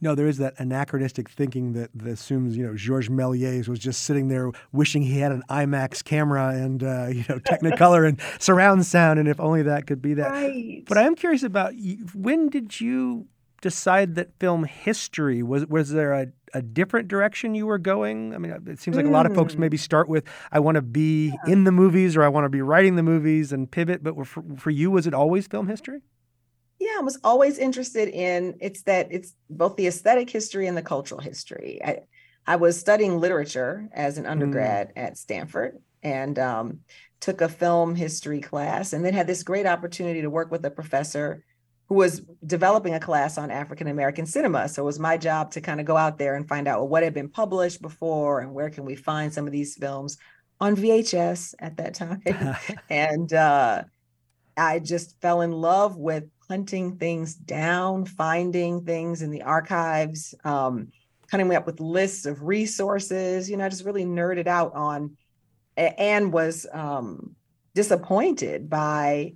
no, 0.00 0.14
there 0.14 0.26
is 0.26 0.38
that 0.38 0.54
anachronistic 0.58 1.28
thinking 1.30 1.72
that, 1.72 1.90
that 1.94 2.08
assumes, 2.08 2.56
you 2.56 2.66
know, 2.66 2.76
Georges 2.76 3.10
Méliès 3.10 3.68
was 3.68 3.78
just 3.78 4.02
sitting 4.02 4.28
there 4.28 4.50
wishing 4.72 5.02
he 5.02 5.20
had 5.20 5.32
an 5.32 5.42
IMAX 5.48 6.04
camera 6.04 6.48
and, 6.48 6.82
uh, 6.82 7.06
you 7.12 7.24
know, 7.28 7.38
Technicolor 7.38 8.06
and 8.06 8.20
surround 8.38 8.84
sound, 8.86 9.18
and 9.18 9.28
if 9.28 9.40
only 9.40 9.62
that 9.62 9.86
could 9.86 10.02
be 10.02 10.14
that. 10.14 10.30
Right. 10.30 10.84
But 10.86 10.98
I 10.98 11.02
am 11.02 11.14
curious 11.14 11.42
about 11.42 11.74
when 12.14 12.48
did 12.48 12.80
you 12.80 13.26
decide 13.62 14.14
that 14.14 14.30
film 14.38 14.64
history 14.64 15.42
was 15.42 15.66
was 15.66 15.90
there 15.90 16.12
a, 16.12 16.26
a 16.52 16.62
different 16.62 17.08
direction 17.08 17.54
you 17.54 17.66
were 17.66 17.78
going? 17.78 18.34
I 18.34 18.38
mean, 18.38 18.52
it 18.66 18.78
seems 18.78 18.96
like 18.96 19.06
a 19.06 19.10
lot 19.10 19.26
of 19.26 19.34
folks 19.34 19.54
hmm. 19.54 19.60
maybe 19.60 19.76
start 19.76 20.08
with 20.08 20.24
I 20.52 20.60
want 20.60 20.76
to 20.76 20.82
be 20.82 21.34
in 21.46 21.64
the 21.64 21.72
movies 21.72 22.16
or 22.16 22.22
I 22.22 22.28
want 22.28 22.44
to 22.44 22.48
be 22.48 22.62
writing 22.62 22.96
the 22.96 23.02
movies 23.02 23.52
and 23.52 23.70
pivot. 23.70 24.02
But 24.02 24.26
for, 24.26 24.44
for 24.56 24.70
you, 24.70 24.90
was 24.90 25.06
it 25.06 25.14
always 25.14 25.46
film 25.46 25.68
history? 25.68 26.02
Yeah, 26.86 26.98
I 27.00 27.02
was 27.02 27.18
always 27.24 27.58
interested 27.58 28.08
in 28.08 28.58
it's 28.60 28.82
that 28.82 29.08
it's 29.10 29.34
both 29.50 29.74
the 29.74 29.88
aesthetic 29.88 30.30
history 30.30 30.68
and 30.68 30.76
the 30.76 30.82
cultural 30.82 31.20
history. 31.20 31.80
I 31.84 31.98
I 32.46 32.56
was 32.56 32.78
studying 32.78 33.18
literature 33.18 33.88
as 33.92 34.18
an 34.18 34.26
undergrad 34.26 34.90
mm. 34.90 34.92
at 35.02 35.18
Stanford 35.18 35.78
and 36.04 36.38
um, 36.38 36.80
took 37.18 37.40
a 37.40 37.48
film 37.48 37.96
history 37.96 38.40
class, 38.40 38.92
and 38.92 39.04
then 39.04 39.14
had 39.14 39.26
this 39.26 39.42
great 39.42 39.66
opportunity 39.66 40.22
to 40.22 40.30
work 40.30 40.52
with 40.52 40.64
a 40.64 40.70
professor 40.70 41.42
who 41.88 41.96
was 41.96 42.22
developing 42.46 42.94
a 42.94 43.00
class 43.00 43.36
on 43.36 43.50
African 43.50 43.88
American 43.88 44.24
cinema. 44.24 44.68
So 44.68 44.82
it 44.82 44.86
was 44.86 45.00
my 45.00 45.16
job 45.16 45.50
to 45.52 45.60
kind 45.60 45.80
of 45.80 45.86
go 45.86 45.96
out 45.96 46.18
there 46.18 46.36
and 46.36 46.48
find 46.48 46.68
out 46.68 46.78
well, 46.78 46.88
what 46.88 47.02
had 47.02 47.14
been 47.14 47.28
published 47.28 47.82
before 47.82 48.40
and 48.40 48.54
where 48.54 48.70
can 48.70 48.84
we 48.84 48.94
find 48.94 49.34
some 49.34 49.46
of 49.46 49.52
these 49.52 49.74
films 49.74 50.18
on 50.60 50.76
VHS 50.76 51.56
at 51.58 51.78
that 51.78 51.94
time. 51.94 52.22
and 52.90 53.32
uh, 53.32 53.82
I 54.56 54.78
just 54.78 55.20
fell 55.20 55.40
in 55.40 55.50
love 55.50 55.96
with 55.96 56.24
hunting 56.48 56.96
things 56.96 57.34
down, 57.34 58.04
finding 58.04 58.84
things 58.84 59.22
in 59.22 59.30
the 59.30 59.42
archives, 59.42 60.34
um, 60.44 60.88
coming 61.28 61.54
up 61.54 61.66
with 61.66 61.80
lists 61.80 62.26
of 62.26 62.42
resources. 62.42 63.50
You 63.50 63.56
know, 63.56 63.64
I 63.66 63.68
just 63.68 63.84
really 63.84 64.04
nerded 64.04 64.46
out 64.46 64.74
on 64.74 65.16
and 65.76 66.32
was 66.32 66.66
um, 66.72 67.36
disappointed 67.74 68.70
by 68.70 69.34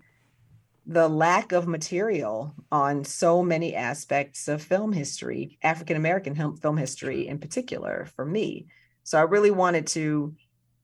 the 0.87 1.09
lack 1.09 1.53
of 1.53 1.69
material 1.69 2.55
on 2.73 3.05
so 3.05 3.43
many 3.43 3.75
aspects 3.77 4.49
of 4.49 4.63
film 4.63 4.93
history, 4.93 5.59
African 5.63 5.97
American 5.97 6.57
film 6.57 6.77
history 6.77 7.29
in 7.29 7.39
particular, 7.39 8.09
for 8.17 8.25
me. 8.25 8.67
So 9.05 9.19
I 9.19 9.23
really 9.23 9.51
wanted 9.51 9.87
to 9.89 10.35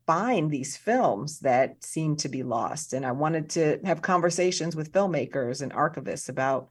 find 0.07 0.51
these 0.51 0.77
films 0.77 1.41
that 1.41 1.83
seem 1.85 2.17
to 2.17 2.29
be 2.29 2.43
lost. 2.43 2.93
And 2.93 3.05
I 3.05 3.13
wanted 3.13 3.51
to 3.51 3.81
have 3.85 4.03
conversations 4.03 4.77
with 4.77 4.93
filmmakers 4.93 5.63
and 5.63 5.73
archivists 5.73 6.29
about 6.29 6.71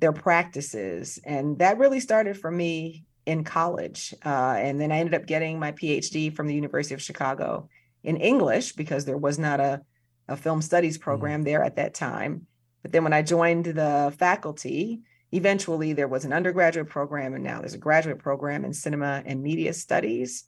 their 0.00 0.12
practices. 0.12 1.18
And 1.24 1.58
that 1.60 1.78
really 1.78 2.00
started 2.00 2.38
for 2.38 2.50
me 2.50 3.04
in 3.24 3.44
college. 3.44 4.14
Uh, 4.24 4.56
and 4.58 4.80
then 4.80 4.92
I 4.92 4.98
ended 4.98 5.14
up 5.14 5.26
getting 5.26 5.58
my 5.58 5.72
PhD 5.72 6.34
from 6.34 6.46
the 6.46 6.54
University 6.54 6.94
of 6.94 7.02
Chicago 7.02 7.68
in 8.02 8.16
English 8.16 8.72
because 8.72 9.04
there 9.04 9.16
was 9.16 9.38
not 9.38 9.60
a, 9.60 9.82
a 10.28 10.36
film 10.36 10.60
studies 10.60 10.96
mm-hmm. 10.96 11.04
program 11.04 11.42
mm. 11.42 11.44
there 11.44 11.62
at 11.62 11.76
that 11.76 11.94
time. 11.94 12.46
But 12.82 12.92
then 12.92 13.04
when 13.04 13.12
I 13.12 13.22
joined 13.22 13.64
the 13.64 14.14
faculty, 14.16 15.00
eventually 15.32 15.92
there 15.92 16.06
was 16.06 16.24
an 16.24 16.32
undergraduate 16.32 16.88
program, 16.88 17.34
and 17.34 17.42
now 17.42 17.58
there's 17.58 17.74
a 17.74 17.78
graduate 17.78 18.20
program 18.20 18.64
in 18.64 18.72
cinema 18.72 19.22
and 19.26 19.42
media 19.42 19.72
studies. 19.72 20.44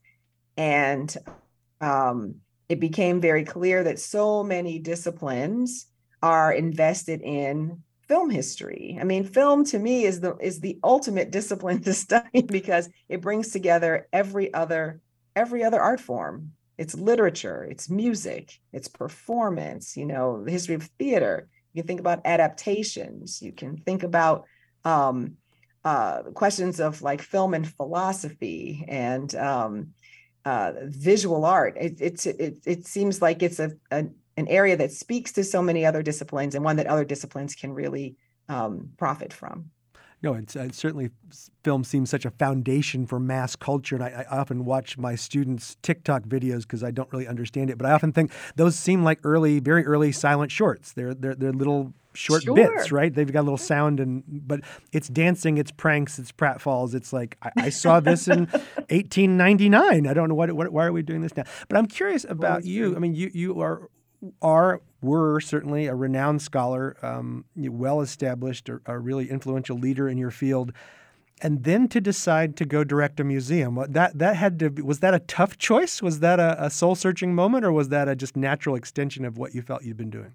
And 0.57 1.15
um, 1.81 2.37
it 2.69 2.81
became 2.81 3.21
very 3.21 3.45
clear 3.45 3.85
that 3.85 3.99
so 3.99 4.43
many 4.43 4.79
disciplines 4.79 5.87
are 6.23 6.53
invested 6.53 7.23
in 7.23 7.83
film 8.09 8.31
history. 8.31 8.99
I 9.01 9.05
mean, 9.05 9.25
film 9.25 9.65
to 9.67 9.79
me 9.79 10.05
is 10.05 10.21
the 10.21 10.37
is 10.39 10.61
the 10.61 10.79
ultimate 10.83 11.31
discipline 11.31 11.83
to 11.85 11.95
study 11.95 12.43
because 12.43 12.89
it 13.09 13.21
brings 13.21 13.53
together 13.53 14.09
every 14.13 14.53
other 14.53 15.01
every 15.37 15.63
other 15.63 15.81
art 15.81 16.01
form. 16.01 16.53
It's 16.79 16.95
literature, 16.95 17.67
it's 17.69 17.91
music, 17.91 18.53
it's 18.73 18.89
performance, 18.89 19.97
you 19.97 20.07
know, 20.07 20.45
the 20.45 20.53
history 20.53 20.77
of 20.77 20.85
theater. 20.99 21.49
You 21.73 21.83
can 21.83 21.89
think 21.89 22.01
about 22.01 22.23
adaptations. 22.25 23.43
You 23.43 23.53
can 23.53 23.77
think 23.77 24.05
about 24.05 24.45
um, 24.85 25.37
uh, 25.85 26.23
questions 26.35 26.81
of 26.81 27.03
like 27.03 27.21
film 27.21 27.55
and 27.55 27.69
philosophy 27.69 28.85
and 28.89 29.35
um, 29.35 29.89
uh, 30.49 30.73
visual 30.85 31.45
art. 31.45 31.77
It, 31.79 32.01
it's 32.01 32.25
it, 32.25 32.59
it 32.65 32.87
seems 32.87 33.21
like 33.21 33.43
it's 33.43 33.61
a, 33.61 33.73
a, 33.91 34.07
an 34.39 34.49
area 34.49 34.79
that 34.79 34.93
speaks 34.93 35.31
to 35.33 35.45
so 35.45 35.61
many 35.61 35.85
other 35.85 36.03
disciplines 36.03 36.55
and 36.55 36.65
one 36.65 36.77
that 36.77 36.87
other 36.87 37.05
disciplines 37.05 37.55
can 37.55 37.75
really 37.75 38.17
um, 38.49 38.89
profit 38.97 39.31
from. 39.35 39.71
No, 40.23 40.35
it's, 40.35 40.57
it's, 40.57 40.77
certainly 40.77 41.11
film 41.63 41.85
seems 41.85 42.11
such 42.11 42.25
a 42.25 42.31
foundation 42.31 43.07
for 43.07 43.21
mass 43.21 43.55
culture, 43.55 43.95
and 43.95 44.05
I, 44.05 44.27
I 44.29 44.39
often 44.39 44.65
watch 44.65 44.99
my 44.99 45.15
students' 45.15 45.77
TikTok 45.83 46.25
videos 46.25 46.63
because 46.63 46.83
I 46.83 46.91
don't 46.91 47.11
really 47.13 47.29
understand 47.29 47.71
it. 47.71 47.79
But 47.79 47.87
I 47.87 47.93
often 47.93 48.13
think 48.13 48.33
those 48.57 48.77
seem 48.77 49.05
like 49.05 49.21
early, 49.23 49.61
very 49.61 49.87
early 49.87 50.11
silent 50.11 50.51
shorts. 50.51 50.93
They're 50.93 51.15
they're, 51.15 51.37
they're 51.37 51.53
little 51.53 51.95
short 52.15 52.43
sure. 52.43 52.55
bits, 52.55 52.91
right? 52.91 53.15
They've 53.15 53.33
got 53.33 53.41
a 53.41 53.43
little 53.43 53.57
sound 53.57 54.01
and 54.01 54.25
but 54.27 54.61
it's 54.93 55.09
dancing, 55.09 55.57
it's 55.57 55.71
pranks, 55.71 56.19
it's 56.19 56.33
pratfalls. 56.33 56.95
It's 56.95 57.13
like 57.13 57.37
I, 57.43 57.51
I 57.57 57.69
saw 57.69 58.01
this 58.01 58.27
in 58.27 58.47
1899. 58.91 60.07
I 60.07 60.15
don't 60.15 60.29
know 60.29 60.35
what, 60.35 60.53
what, 60.53 60.73
why 60.73 60.87
are 60.87 60.93
we 60.93 61.03
doing 61.03 61.21
this 61.21 61.37
now. 61.37 61.45
But 61.69 61.79
I'm 61.79 61.87
curious 61.87 62.27
about 62.29 62.65
you. 62.65 62.97
I 62.97 62.99
mean, 62.99 63.15
you 63.15 63.31
you 63.33 63.61
are 63.61 63.89
are 64.43 64.81
were 65.01 65.41
certainly 65.41 65.87
a 65.87 65.95
renowned 65.95 66.43
scholar, 66.43 66.97
um, 67.03 67.45
well 67.57 68.01
established, 68.01 68.69
a, 68.69 68.81
a 68.87 68.99
really 68.99 69.31
influential 69.31 69.79
leader 69.79 70.09
in 70.09 70.19
your 70.19 70.31
field 70.31 70.73
and 71.41 71.65
then 71.65 71.89
to 71.89 72.01
decide 72.01 72.57
to 72.57 72.65
go 72.65 72.85
direct 72.85 73.21
a 73.21 73.25
museum 73.25 73.79
that 73.91 74.19
that 74.19 74.37
had 74.37 74.59
to 74.59 74.71
be, 74.71 74.83
was 74.83 75.01
that 75.01 75.15
a 75.15 75.21
tough 75.21 75.57
choice 75.59 76.03
was 76.03 76.21
that 76.21 76.41
a, 76.41 76.65
a 76.65 76.71
soul 76.71 76.95
searching 76.95 77.35
moment 77.35 77.65
or 77.65 77.73
was 77.73 77.91
that 77.91 78.09
a 78.09 78.17
just 78.17 78.37
natural 78.37 78.75
extension 78.75 79.25
of 79.25 79.39
what 79.39 79.55
you 79.55 79.63
felt 79.63 79.85
you'd 79.85 79.97
been 79.97 80.11
doing 80.11 80.35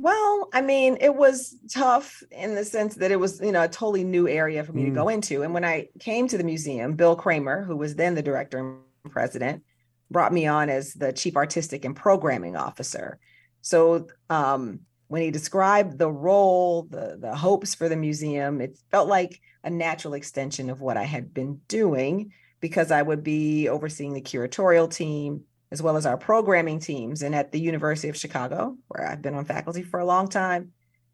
well, 0.00 0.48
I 0.52 0.62
mean, 0.62 0.96
it 1.00 1.16
was 1.16 1.56
tough 1.72 2.22
in 2.30 2.54
the 2.54 2.64
sense 2.64 2.94
that 2.94 3.10
it 3.10 3.16
was, 3.16 3.40
you 3.40 3.50
know, 3.50 3.64
a 3.64 3.68
totally 3.68 4.04
new 4.04 4.28
area 4.28 4.62
for 4.62 4.72
me 4.72 4.82
mm. 4.82 4.86
to 4.86 4.90
go 4.92 5.06
mm. 5.06 5.14
into. 5.14 5.42
And 5.42 5.52
when 5.52 5.64
I 5.64 5.88
came 5.98 6.28
to 6.28 6.38
the 6.38 6.44
museum, 6.44 6.94
Bill 6.94 7.16
Kramer, 7.16 7.64
who 7.64 7.76
was 7.76 7.96
then 7.96 8.14
the 8.14 8.22
director 8.22 8.58
and 8.58 9.12
president, 9.12 9.64
brought 10.10 10.32
me 10.32 10.46
on 10.46 10.70
as 10.70 10.94
the 10.94 11.12
chief 11.12 11.36
artistic 11.36 11.84
and 11.84 11.94
programming 11.94 12.56
officer. 12.56 13.18
So 13.60 14.06
um, 14.30 14.80
when 15.08 15.22
he 15.22 15.30
described 15.30 15.98
the 15.98 16.10
role, 16.10 16.84
the 16.90 17.18
the 17.20 17.34
hopes 17.34 17.74
for 17.74 17.88
the 17.88 17.96
museum, 17.96 18.60
it 18.60 18.78
felt 18.90 19.08
like 19.08 19.40
a 19.64 19.70
natural 19.70 20.14
extension 20.14 20.70
of 20.70 20.80
what 20.80 20.96
I 20.96 21.04
had 21.04 21.34
been 21.34 21.60
doing 21.68 22.32
because 22.60 22.90
I 22.90 23.02
would 23.02 23.22
be 23.22 23.68
overseeing 23.68 24.14
the 24.14 24.20
curatorial 24.20 24.90
team, 24.90 25.44
as 25.70 25.82
well 25.82 25.96
as 25.96 26.06
our 26.06 26.16
programming 26.16 26.80
teams. 26.80 27.22
And 27.22 27.34
at 27.34 27.52
the 27.52 27.60
University 27.60 28.08
of 28.08 28.16
Chicago, 28.16 28.76
where 28.88 29.06
I've 29.06 29.22
been 29.22 29.34
on 29.34 29.44
faculty 29.44 29.82
for 29.82 30.00
a 30.00 30.06
long 30.06 30.28
time, 30.28 30.72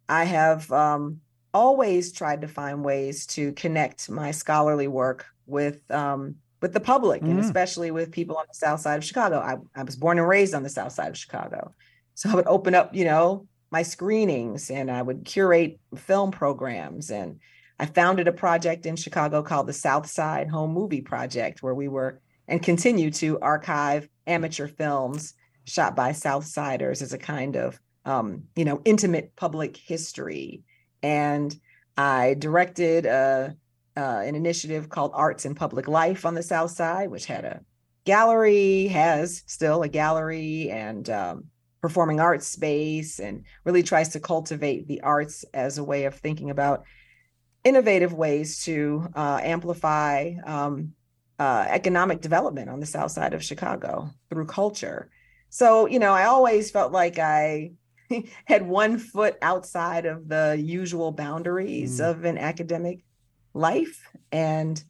I 0.08 0.24
have 0.24 0.70
um, 0.72 1.20
always 1.52 2.12
tried 2.12 2.40
to 2.40 2.48
find 2.48 2.84
ways 2.84 3.26
to 3.26 3.52
connect 3.52 4.10
my 4.10 4.30
scholarly 4.30 4.88
work 4.88 5.26
with 5.46 5.88
um, 5.90 6.36
with 6.64 6.72
the 6.72 6.80
public 6.80 7.20
mm. 7.20 7.28
and 7.28 7.40
especially 7.40 7.90
with 7.90 8.10
people 8.10 8.38
on 8.38 8.46
the 8.48 8.54
south 8.54 8.80
side 8.80 8.96
of 8.96 9.04
Chicago. 9.04 9.38
I, 9.38 9.56
I 9.78 9.82
was 9.82 9.96
born 9.96 10.18
and 10.18 10.26
raised 10.26 10.54
on 10.54 10.62
the 10.62 10.70
south 10.70 10.92
side 10.92 11.10
of 11.10 11.18
Chicago. 11.18 11.74
So 12.14 12.30
I 12.30 12.34
would 12.34 12.46
open 12.46 12.74
up, 12.74 12.94
you 12.94 13.04
know, 13.04 13.46
my 13.70 13.82
screenings 13.82 14.70
and 14.70 14.90
I 14.90 15.02
would 15.02 15.26
curate 15.26 15.78
film 15.94 16.30
programs. 16.30 17.10
And 17.10 17.40
I 17.78 17.84
founded 17.84 18.28
a 18.28 18.32
project 18.32 18.86
in 18.86 18.96
Chicago 18.96 19.42
called 19.42 19.66
the 19.66 19.74
South 19.74 20.06
Side 20.06 20.48
Home 20.48 20.72
Movie 20.72 21.02
Project, 21.02 21.62
where 21.62 21.74
we 21.74 21.88
were 21.88 22.22
and 22.48 22.62
continue 22.62 23.10
to 23.10 23.38
archive 23.40 24.08
amateur 24.26 24.66
films 24.66 25.34
shot 25.64 25.94
by 25.94 26.12
Southsiders 26.12 27.02
as 27.02 27.12
a 27.12 27.18
kind 27.18 27.56
of 27.56 27.78
um, 28.06 28.44
you 28.56 28.64
know 28.64 28.80
intimate 28.86 29.36
public 29.36 29.76
history. 29.76 30.62
And 31.02 31.54
I 31.98 32.36
directed 32.38 33.04
a, 33.04 33.54
uh, 33.96 34.22
an 34.24 34.34
initiative 34.34 34.88
called 34.88 35.12
Arts 35.14 35.44
and 35.44 35.56
Public 35.56 35.88
Life 35.88 36.26
on 36.26 36.34
the 36.34 36.42
South 36.42 36.70
Side, 36.70 37.10
which 37.10 37.26
had 37.26 37.44
a 37.44 37.60
gallery, 38.04 38.88
has 38.88 39.42
still 39.46 39.82
a 39.82 39.88
gallery 39.88 40.70
and 40.70 41.08
um, 41.10 41.44
performing 41.80 42.20
arts 42.20 42.46
space, 42.46 43.18
and 43.20 43.44
really 43.64 43.82
tries 43.82 44.10
to 44.10 44.20
cultivate 44.20 44.88
the 44.88 45.00
arts 45.02 45.44
as 45.54 45.78
a 45.78 45.84
way 45.84 46.04
of 46.04 46.14
thinking 46.14 46.50
about 46.50 46.84
innovative 47.62 48.12
ways 48.12 48.64
to 48.64 49.06
uh, 49.14 49.40
amplify 49.42 50.34
um, 50.44 50.92
uh, 51.38 51.64
economic 51.68 52.20
development 52.20 52.68
on 52.68 52.80
the 52.80 52.86
south 52.86 53.10
side 53.10 53.34
of 53.34 53.42
Chicago 53.42 54.10
through 54.30 54.46
culture. 54.46 55.10
So, 55.48 55.86
you 55.86 55.98
know, 55.98 56.12
I 56.12 56.24
always 56.24 56.70
felt 56.70 56.92
like 56.92 57.18
I 57.18 57.72
had 58.44 58.66
one 58.66 58.98
foot 58.98 59.36
outside 59.40 60.04
of 60.04 60.28
the 60.28 60.60
usual 60.60 61.12
boundaries 61.12 62.00
mm. 62.00 62.10
of 62.10 62.24
an 62.24 62.38
academic 62.38 63.04
life. 63.54 64.02
And 64.30 64.82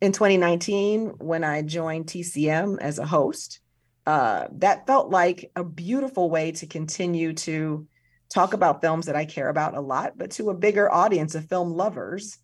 in 0.00 0.12
2019, 0.12 1.14
when 1.18 1.44
I 1.44 1.62
joined 1.62 2.06
TCM 2.06 2.78
as 2.80 2.98
a 2.98 3.06
host, 3.06 3.60
uh, 4.06 4.48
that 4.52 4.86
felt 4.86 5.10
like 5.10 5.50
a 5.54 5.62
beautiful 5.62 6.30
way 6.30 6.52
to 6.52 6.66
continue 6.66 7.34
to 7.34 7.86
talk 8.30 8.54
about 8.54 8.80
films 8.80 9.06
that 9.06 9.16
I 9.16 9.26
care 9.26 9.48
about 9.48 9.76
a 9.76 9.80
lot, 9.80 10.16
but 10.16 10.32
to 10.32 10.50
a 10.50 10.54
bigger 10.54 10.92
audience 10.92 11.34
of 11.34 11.48
film 11.48 11.74
lovers 11.74 12.38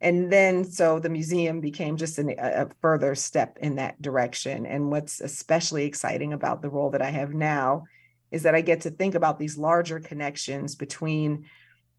and 0.00 0.30
then 0.30 0.64
so 0.64 0.98
the 0.98 1.08
museum 1.08 1.60
became 1.60 1.96
just 1.96 2.18
an, 2.18 2.34
a 2.38 2.68
further 2.80 3.14
step 3.14 3.58
in 3.60 3.76
that 3.76 4.00
direction 4.00 4.66
and 4.66 4.90
what's 4.90 5.20
especially 5.20 5.84
exciting 5.84 6.32
about 6.32 6.62
the 6.62 6.68
role 6.68 6.90
that 6.90 7.02
i 7.02 7.10
have 7.10 7.32
now 7.32 7.84
is 8.30 8.42
that 8.42 8.54
i 8.54 8.60
get 8.60 8.82
to 8.82 8.90
think 8.90 9.14
about 9.14 9.38
these 9.38 9.56
larger 9.56 9.98
connections 10.00 10.74
between 10.74 11.46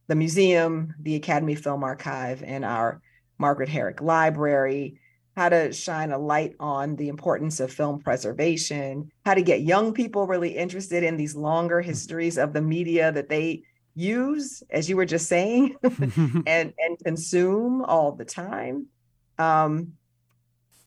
the 0.07 0.15
museum 0.15 0.93
the 1.01 1.15
academy 1.15 1.55
film 1.55 1.83
archive 1.83 2.43
and 2.43 2.63
our 2.63 3.01
margaret 3.37 3.69
herrick 3.69 4.01
library 4.01 4.99
how 5.35 5.49
to 5.49 5.71
shine 5.71 6.11
a 6.11 6.17
light 6.17 6.55
on 6.59 6.95
the 6.95 7.09
importance 7.09 7.59
of 7.59 7.71
film 7.71 7.99
preservation 7.99 9.11
how 9.25 9.33
to 9.33 9.41
get 9.41 9.61
young 9.61 9.93
people 9.93 10.27
really 10.27 10.55
interested 10.55 11.03
in 11.03 11.17
these 11.17 11.35
longer 11.35 11.81
mm. 11.81 11.85
histories 11.85 12.37
of 12.37 12.53
the 12.53 12.61
media 12.61 13.11
that 13.11 13.29
they 13.29 13.63
use, 13.97 14.61
as 14.69 14.87
you 14.87 14.95
were 14.95 15.05
just 15.05 15.27
saying, 15.27 15.75
and 15.83 16.73
and 16.77 16.99
consume 17.03 17.81
all 17.81 18.11
the 18.13 18.25
time. 18.25 18.85
Um, 19.37 19.93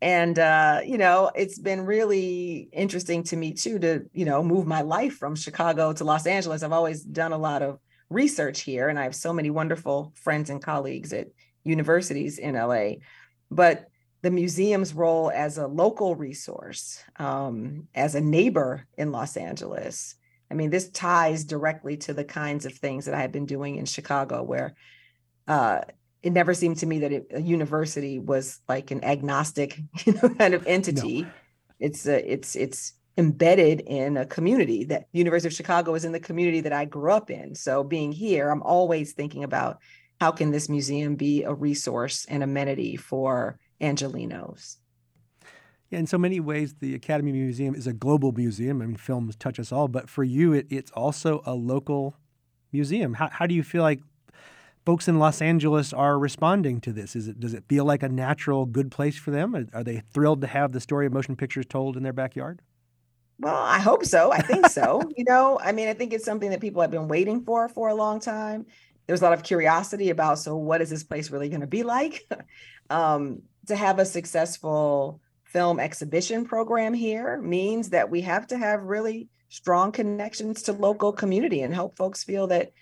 and 0.00 0.38
uh, 0.38 0.80
you 0.86 0.96
know, 0.96 1.30
it's 1.34 1.58
been 1.58 1.84
really 1.84 2.68
interesting 2.72 3.24
to 3.24 3.36
me 3.36 3.52
too 3.52 3.78
to 3.80 4.04
you 4.12 4.24
know 4.24 4.42
move 4.42 4.66
my 4.66 4.82
life 4.82 5.14
from 5.14 5.34
Chicago 5.34 5.92
to 5.92 6.04
Los 6.04 6.26
Angeles. 6.26 6.62
I've 6.62 6.72
always 6.72 7.02
done 7.02 7.32
a 7.32 7.38
lot 7.38 7.62
of 7.62 7.78
research 8.08 8.62
here, 8.62 8.88
and 8.88 8.98
I 8.98 9.02
have 9.02 9.14
so 9.14 9.32
many 9.32 9.50
wonderful 9.50 10.12
friends 10.14 10.48
and 10.48 10.62
colleagues 10.62 11.12
at 11.12 11.28
universities 11.64 12.38
in 12.38 12.54
LA. 12.54 12.94
But 13.50 13.86
the 14.22 14.30
museum's 14.30 14.92
role 14.94 15.30
as 15.34 15.58
a 15.58 15.66
local 15.66 16.14
resource, 16.14 17.02
um, 17.16 17.88
as 17.94 18.14
a 18.14 18.20
neighbor 18.20 18.86
in 18.98 19.12
Los 19.12 19.36
Angeles, 19.36 20.14
I 20.50 20.54
mean, 20.54 20.70
this 20.70 20.90
ties 20.90 21.44
directly 21.44 21.96
to 21.98 22.12
the 22.12 22.24
kinds 22.24 22.66
of 22.66 22.74
things 22.74 23.04
that 23.04 23.14
I 23.14 23.20
had 23.20 23.32
been 23.32 23.46
doing 23.46 23.76
in 23.76 23.86
Chicago, 23.86 24.42
where 24.42 24.74
uh, 25.46 25.82
it 26.22 26.32
never 26.32 26.54
seemed 26.54 26.78
to 26.78 26.86
me 26.86 27.00
that 27.00 27.12
it, 27.12 27.26
a 27.32 27.40
university 27.40 28.18
was 28.18 28.60
like 28.68 28.90
an 28.90 29.04
agnostic, 29.04 29.78
you 30.04 30.14
know, 30.14 30.28
kind 30.30 30.54
of 30.54 30.66
entity. 30.66 31.22
No. 31.22 31.30
It's 31.78 32.06
a, 32.06 32.32
it's 32.32 32.56
it's 32.56 32.92
embedded 33.16 33.80
in 33.80 34.16
a 34.16 34.26
community 34.26 34.84
that 34.84 35.06
University 35.12 35.48
of 35.48 35.54
Chicago 35.54 35.94
is 35.94 36.04
in 36.04 36.12
the 36.12 36.20
community 36.20 36.60
that 36.62 36.72
I 36.72 36.84
grew 36.84 37.12
up 37.12 37.30
in. 37.30 37.54
So 37.54 37.84
being 37.84 38.12
here, 38.12 38.50
I'm 38.50 38.62
always 38.62 39.12
thinking 39.12 39.44
about 39.44 39.78
how 40.20 40.30
can 40.30 40.50
this 40.50 40.68
museum 40.68 41.16
be 41.16 41.44
a 41.44 41.52
resource 41.52 42.26
and 42.28 42.42
amenity 42.42 42.96
for 42.96 43.58
Angelenos. 43.80 44.76
Yeah, 45.90 45.98
in 45.98 46.06
so 46.06 46.18
many 46.18 46.38
ways, 46.38 46.74
the 46.78 46.94
Academy 46.94 47.32
Museum 47.32 47.74
is 47.74 47.86
a 47.86 47.92
global 47.92 48.30
museum. 48.30 48.80
I 48.80 48.86
mean, 48.86 48.96
films 48.96 49.34
touch 49.34 49.58
us 49.58 49.72
all, 49.72 49.88
but 49.88 50.08
for 50.08 50.22
you, 50.22 50.52
it, 50.52 50.66
it's 50.70 50.92
also 50.92 51.42
a 51.44 51.54
local 51.54 52.16
museum. 52.70 53.14
How, 53.14 53.28
how 53.32 53.46
do 53.46 53.54
you 53.54 53.64
feel 53.64 53.82
like 53.82 54.00
folks 54.86 55.08
in 55.08 55.18
Los 55.18 55.42
Angeles 55.42 55.92
are 55.92 56.16
responding 56.16 56.80
to 56.82 56.92
this? 56.92 57.16
Is 57.16 57.26
it 57.26 57.40
does 57.40 57.54
it 57.54 57.64
feel 57.68 57.84
like 57.84 58.04
a 58.04 58.08
natural, 58.08 58.66
good 58.66 58.92
place 58.92 59.16
for 59.16 59.32
them? 59.32 59.56
Are, 59.56 59.66
are 59.72 59.82
they 59.82 60.02
thrilled 60.12 60.42
to 60.42 60.46
have 60.46 60.70
the 60.70 60.80
story 60.80 61.06
of 61.06 61.12
motion 61.12 61.34
pictures 61.34 61.66
told 61.66 61.96
in 61.96 62.04
their 62.04 62.12
backyard? 62.12 62.60
Well, 63.40 63.56
I 63.56 63.78
hope 63.78 64.04
so. 64.04 64.30
I 64.30 64.42
think 64.42 64.66
so. 64.66 65.02
you 65.16 65.24
know, 65.26 65.58
I 65.60 65.72
mean, 65.72 65.88
I 65.88 65.94
think 65.94 66.12
it's 66.12 66.24
something 66.24 66.50
that 66.50 66.60
people 66.60 66.82
have 66.82 66.90
been 66.90 67.08
waiting 67.08 67.42
for 67.42 67.68
for 67.68 67.88
a 67.88 67.94
long 67.94 68.20
time. 68.20 68.66
There's 69.06 69.20
a 69.20 69.24
lot 69.24 69.32
of 69.32 69.42
curiosity 69.42 70.10
about 70.10 70.38
so 70.38 70.56
what 70.56 70.80
is 70.80 70.90
this 70.90 71.04
place 71.04 71.30
really 71.30 71.48
going 71.48 71.62
to 71.62 71.66
be 71.66 71.82
like? 71.82 72.28
um, 72.90 73.42
to 73.66 73.76
have 73.76 73.98
a 73.98 74.04
successful 74.04 75.20
film 75.44 75.80
exhibition 75.80 76.44
program 76.44 76.94
here 76.94 77.40
means 77.40 77.90
that 77.90 78.10
we 78.10 78.20
have 78.22 78.46
to 78.48 78.58
have 78.58 78.82
really 78.82 79.28
strong 79.48 79.90
connections 79.90 80.62
to 80.62 80.72
local 80.72 81.12
community 81.12 81.62
and 81.62 81.74
help 81.74 81.96
folks 81.96 82.22
feel 82.22 82.46
that 82.46 82.72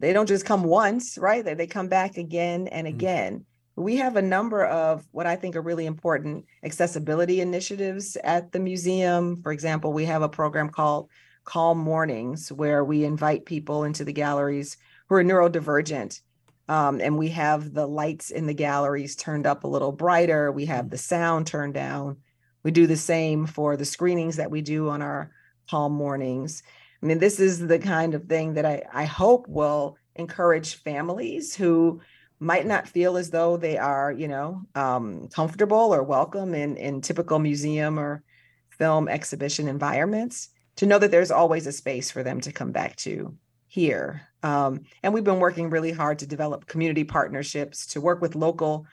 they 0.00 0.12
don't 0.12 0.26
just 0.26 0.44
come 0.44 0.64
once, 0.64 1.16
right? 1.18 1.44
That 1.44 1.58
they 1.58 1.66
come 1.66 1.88
back 1.88 2.16
again 2.16 2.68
and 2.68 2.86
mm. 2.86 2.90
again 2.90 3.44
we 3.78 3.96
have 3.96 4.16
a 4.16 4.22
number 4.22 4.64
of 4.64 5.06
what 5.12 5.26
I 5.26 5.36
think 5.36 5.54
are 5.54 5.62
really 5.62 5.86
important 5.86 6.46
accessibility 6.64 7.40
initiatives 7.40 8.16
at 8.24 8.50
the 8.50 8.58
museum. 8.58 9.40
For 9.42 9.52
example, 9.52 9.92
we 9.92 10.04
have 10.06 10.22
a 10.22 10.28
program 10.28 10.68
called 10.70 11.08
Calm 11.44 11.78
Mornings, 11.78 12.50
where 12.50 12.84
we 12.84 13.04
invite 13.04 13.46
people 13.46 13.84
into 13.84 14.04
the 14.04 14.12
galleries 14.12 14.76
who 15.08 15.14
are 15.16 15.24
neurodivergent. 15.24 16.20
Um, 16.68 17.00
and 17.00 17.16
we 17.16 17.28
have 17.30 17.72
the 17.72 17.86
lights 17.86 18.30
in 18.30 18.46
the 18.46 18.54
galleries 18.54 19.16
turned 19.16 19.46
up 19.46 19.64
a 19.64 19.68
little 19.68 19.92
brighter. 19.92 20.52
We 20.52 20.66
have 20.66 20.90
the 20.90 20.98
sound 20.98 21.46
turned 21.46 21.74
down. 21.74 22.18
We 22.62 22.70
do 22.70 22.86
the 22.86 22.96
same 22.96 23.46
for 23.46 23.76
the 23.76 23.86
screenings 23.86 24.36
that 24.36 24.50
we 24.50 24.60
do 24.60 24.90
on 24.90 25.00
our 25.00 25.30
Calm 25.70 25.92
Mornings. 25.92 26.62
I 27.02 27.06
mean, 27.06 27.18
this 27.18 27.40
is 27.40 27.66
the 27.66 27.78
kind 27.78 28.14
of 28.14 28.24
thing 28.24 28.54
that 28.54 28.66
I, 28.66 28.82
I 28.92 29.04
hope 29.04 29.46
will 29.48 29.96
encourage 30.16 30.82
families 30.82 31.54
who 31.54 32.00
might 32.40 32.66
not 32.66 32.88
feel 32.88 33.16
as 33.16 33.30
though 33.30 33.56
they 33.56 33.78
are, 33.78 34.12
you 34.12 34.28
know, 34.28 34.62
um, 34.74 35.28
comfortable 35.28 35.94
or 35.94 36.02
welcome 36.02 36.54
in 36.54 36.76
in 36.76 37.00
typical 37.00 37.38
museum 37.38 37.98
or 37.98 38.22
film 38.70 39.08
exhibition 39.08 39.68
environments, 39.68 40.50
to 40.76 40.86
know 40.86 40.98
that 40.98 41.10
there's 41.10 41.30
always 41.30 41.66
a 41.66 41.72
space 41.72 42.10
for 42.10 42.22
them 42.22 42.40
to 42.40 42.52
come 42.52 42.72
back 42.72 42.94
to 42.96 43.34
here. 43.66 44.27
Um, 44.42 44.82
and 45.02 45.12
we've 45.12 45.24
been 45.24 45.40
working 45.40 45.70
really 45.70 45.92
hard 45.92 46.20
to 46.20 46.26
develop 46.26 46.66
community 46.66 47.04
partnerships 47.04 47.86
to 47.88 48.00
work 48.00 48.20
with 48.20 48.36
local 48.36 48.86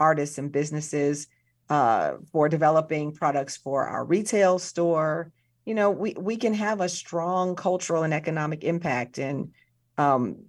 artists 0.00 0.38
and 0.38 0.50
businesses 0.50 1.28
uh, 1.70 2.14
for 2.32 2.48
developing 2.48 3.12
products 3.12 3.56
for 3.56 3.86
our 3.86 4.04
retail 4.04 4.58
store. 4.58 5.32
You 5.64 5.74
know, 5.74 5.90
we 5.90 6.14
we 6.18 6.36
can 6.36 6.54
have 6.54 6.80
a 6.80 6.88
strong 6.88 7.54
cultural 7.54 8.02
and 8.02 8.14
economic 8.14 8.64
impact 8.64 9.18
and 9.18 9.52
um, 9.98 10.44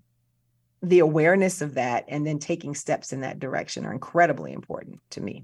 the 0.81 0.99
awareness 0.99 1.61
of 1.61 1.73
that 1.73 2.05
and 2.07 2.25
then 2.25 2.39
taking 2.39 2.73
steps 2.73 3.11
in 3.11 3.21
that 3.21 3.39
direction 3.39 3.85
are 3.85 3.91
incredibly 3.91 4.53
important 4.53 4.99
to 5.11 5.21
me. 5.21 5.43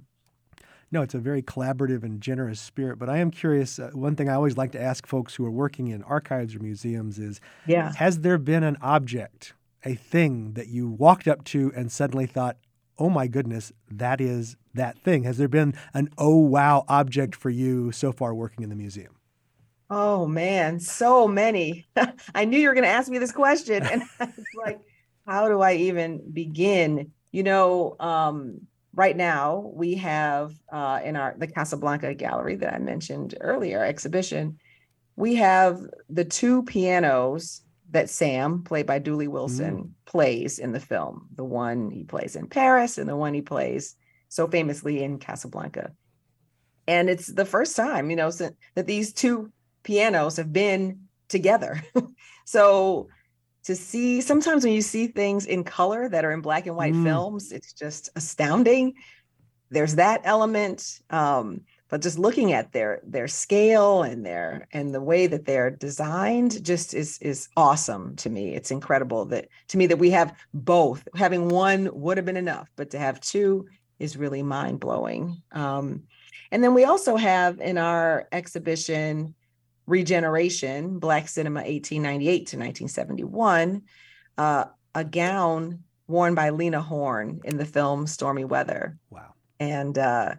No, 0.95 1.01
it's 1.01 1.13
a 1.13 1.19
very 1.19 1.41
collaborative 1.41 2.03
and 2.03 2.21
generous 2.21 2.62
spirit. 2.62 2.99
But 2.99 3.10
I 3.10 3.17
am 3.17 3.29
curious. 3.29 3.79
Uh, 3.79 3.89
one 3.91 4.15
thing 4.15 4.29
I 4.29 4.34
always 4.36 4.55
like 4.55 4.71
to 4.71 4.81
ask 4.81 5.05
folks 5.05 5.36
who 5.36 5.45
are 5.45 5.51
working 5.51 5.89
in 5.89 6.01
archives 6.03 6.55
or 6.55 6.60
museums 6.60 7.19
is 7.19 7.41
yeah. 7.67 7.91
Has 7.97 8.21
there 8.21 8.38
been 8.38 8.63
an 8.63 8.77
object, 8.81 9.51
a 9.84 9.95
thing 9.95 10.53
that 10.53 10.69
you 10.69 10.88
walked 10.88 11.27
up 11.27 11.43
to 11.45 11.69
and 11.75 11.91
suddenly 11.91 12.25
thought, 12.25 12.55
oh 12.97 13.10
my 13.10 13.27
goodness, 13.27 13.73
that 13.91 14.21
is 14.21 14.55
that 14.73 14.97
thing? 14.97 15.23
Has 15.23 15.38
there 15.38 15.49
been 15.49 15.73
an 15.93 16.08
oh 16.17 16.38
wow 16.38 16.86
object 16.88 17.36
for 17.36 17.49
you 17.49 17.91
so 17.91 18.13
far 18.13 18.34
working 18.34 18.63
in 18.63 18.69
the 18.69 18.75
museum? 18.77 19.17
Oh 19.89 20.25
man, 20.25 20.79
so 20.79 21.27
many. 21.27 21.86
I 22.36 22.45
knew 22.45 22.58
you 22.58 22.69
were 22.69 22.73
going 22.73 22.86
to 22.86 22.89
ask 22.89 23.12
me 23.12 23.17
this 23.17 23.34
question. 23.34 23.84
And 23.84 24.01
I 24.21 24.27
was 24.27 24.45
like, 24.55 24.79
how 25.27 25.49
do 25.49 25.60
I 25.60 25.73
even 25.73 26.21
begin? 26.31 27.12
You 27.34 27.43
know, 27.43 27.97
um, 27.99 28.62
right 28.95 29.15
now 29.15 29.71
we 29.73 29.95
have 29.95 30.53
uh, 30.71 30.99
in 31.03 31.15
our 31.15 31.36
the 31.38 31.47
Casablanca 31.47 32.13
gallery 32.13 32.55
that 32.55 32.73
I 32.73 32.79
mentioned 32.79 33.36
earlier 33.41 33.84
exhibition, 33.84 34.58
we 35.15 35.36
have 35.36 35.81
the 36.10 36.25
two 36.25 36.63
pianos 36.63 37.62
that 37.91 38.10
Sam, 38.10 38.63
played 38.63 38.86
by 38.86 38.99
Dooley 38.99 39.27
Wilson, 39.27 39.75
mm. 39.75 39.89
plays 40.05 40.60
in 40.60 40.71
the 40.71 40.79
film. 40.79 41.27
The 41.36 41.43
one 41.43 41.91
he 41.91 42.03
plays 42.03 42.36
in 42.36 42.47
Paris 42.47 42.97
and 42.97 43.08
the 43.08 43.15
one 43.15 43.34
he 43.34 43.41
plays 43.41 43.95
so 44.29 44.47
famously 44.47 45.03
in 45.03 45.19
Casablanca. 45.19 45.91
And 46.88 47.10
it's 47.10 47.27
the 47.27 47.45
first 47.45 47.75
time, 47.75 48.10
you 48.10 48.15
know, 48.15 48.31
that 48.31 48.88
these 48.88 49.13
two 49.13 49.51
pianos 49.84 50.38
have 50.38 50.51
been 50.51 51.01
together. 51.29 51.81
so 52.45 53.08
to 53.65 53.75
see 53.75 54.21
sometimes 54.21 54.63
when 54.63 54.73
you 54.73 54.82
see 54.82 55.08
things 55.08 55.45
in 55.45 55.63
color 55.63 56.08
that 56.10 56.23
are 56.25 56.32
in 56.32 56.41
black 56.41 56.67
and 56.67 56.75
white 56.75 56.93
mm. 56.93 57.04
films 57.04 57.51
it's 57.51 57.73
just 57.73 58.10
astounding. 58.15 58.93
There's 59.69 59.95
that 59.95 60.21
element 60.23 61.01
um, 61.10 61.62
but 61.89 62.01
just 62.01 62.17
looking 62.19 62.54
at 62.54 62.71
their 62.71 63.01
their 63.04 63.28
scale 63.28 64.04
and 64.04 64.25
their 64.25 64.67
and 64.73 64.93
the 64.93 65.01
way 65.01 65.28
that 65.28 65.45
they're 65.45 65.71
designed 65.71 66.63
just 66.63 66.93
is 66.93 67.17
is 67.19 67.47
awesome 67.56 68.15
to 68.17 68.30
me. 68.30 68.56
It's 68.56 68.71
incredible 68.71 69.25
that 69.25 69.47
to 69.69 69.78
me 69.78 69.88
that 69.88 69.99
we 69.99 70.10
have 70.12 70.34
both. 70.54 71.08
Having 71.15 71.49
one 71.49 71.89
would 71.93 72.17
have 72.17 72.25
been 72.25 72.38
enough 72.38 72.69
but 72.75 72.89
to 72.91 72.99
have 72.99 73.21
two 73.21 73.67
is 73.99 74.17
really 74.17 74.43
mind-blowing. 74.43 75.41
Um, 75.54 76.04
and 76.51 76.63
then 76.63 76.73
we 76.73 76.84
also 76.84 77.15
have 77.15 77.62
in 77.62 77.78
our 77.78 78.28
exhibition 78.32 79.34
Regeneration, 79.88 81.00
Black 81.00 81.28
Cinema 81.28 81.62
1898 81.62 82.36
to 82.36 82.58
1971, 82.58 83.82
uh, 84.38 84.65
a 84.93 85.04
gown 85.04 85.84
worn 86.08 86.36
by 86.36 86.50
Lena 86.50 86.82
Horne 86.82 87.41
in 87.43 87.58
the 87.58 87.65
film 87.65 88.08
Stormy 88.08 88.45
Weather. 88.45 88.98
Wow. 89.10 89.34
And 89.60 89.98
uh, 89.98 90.36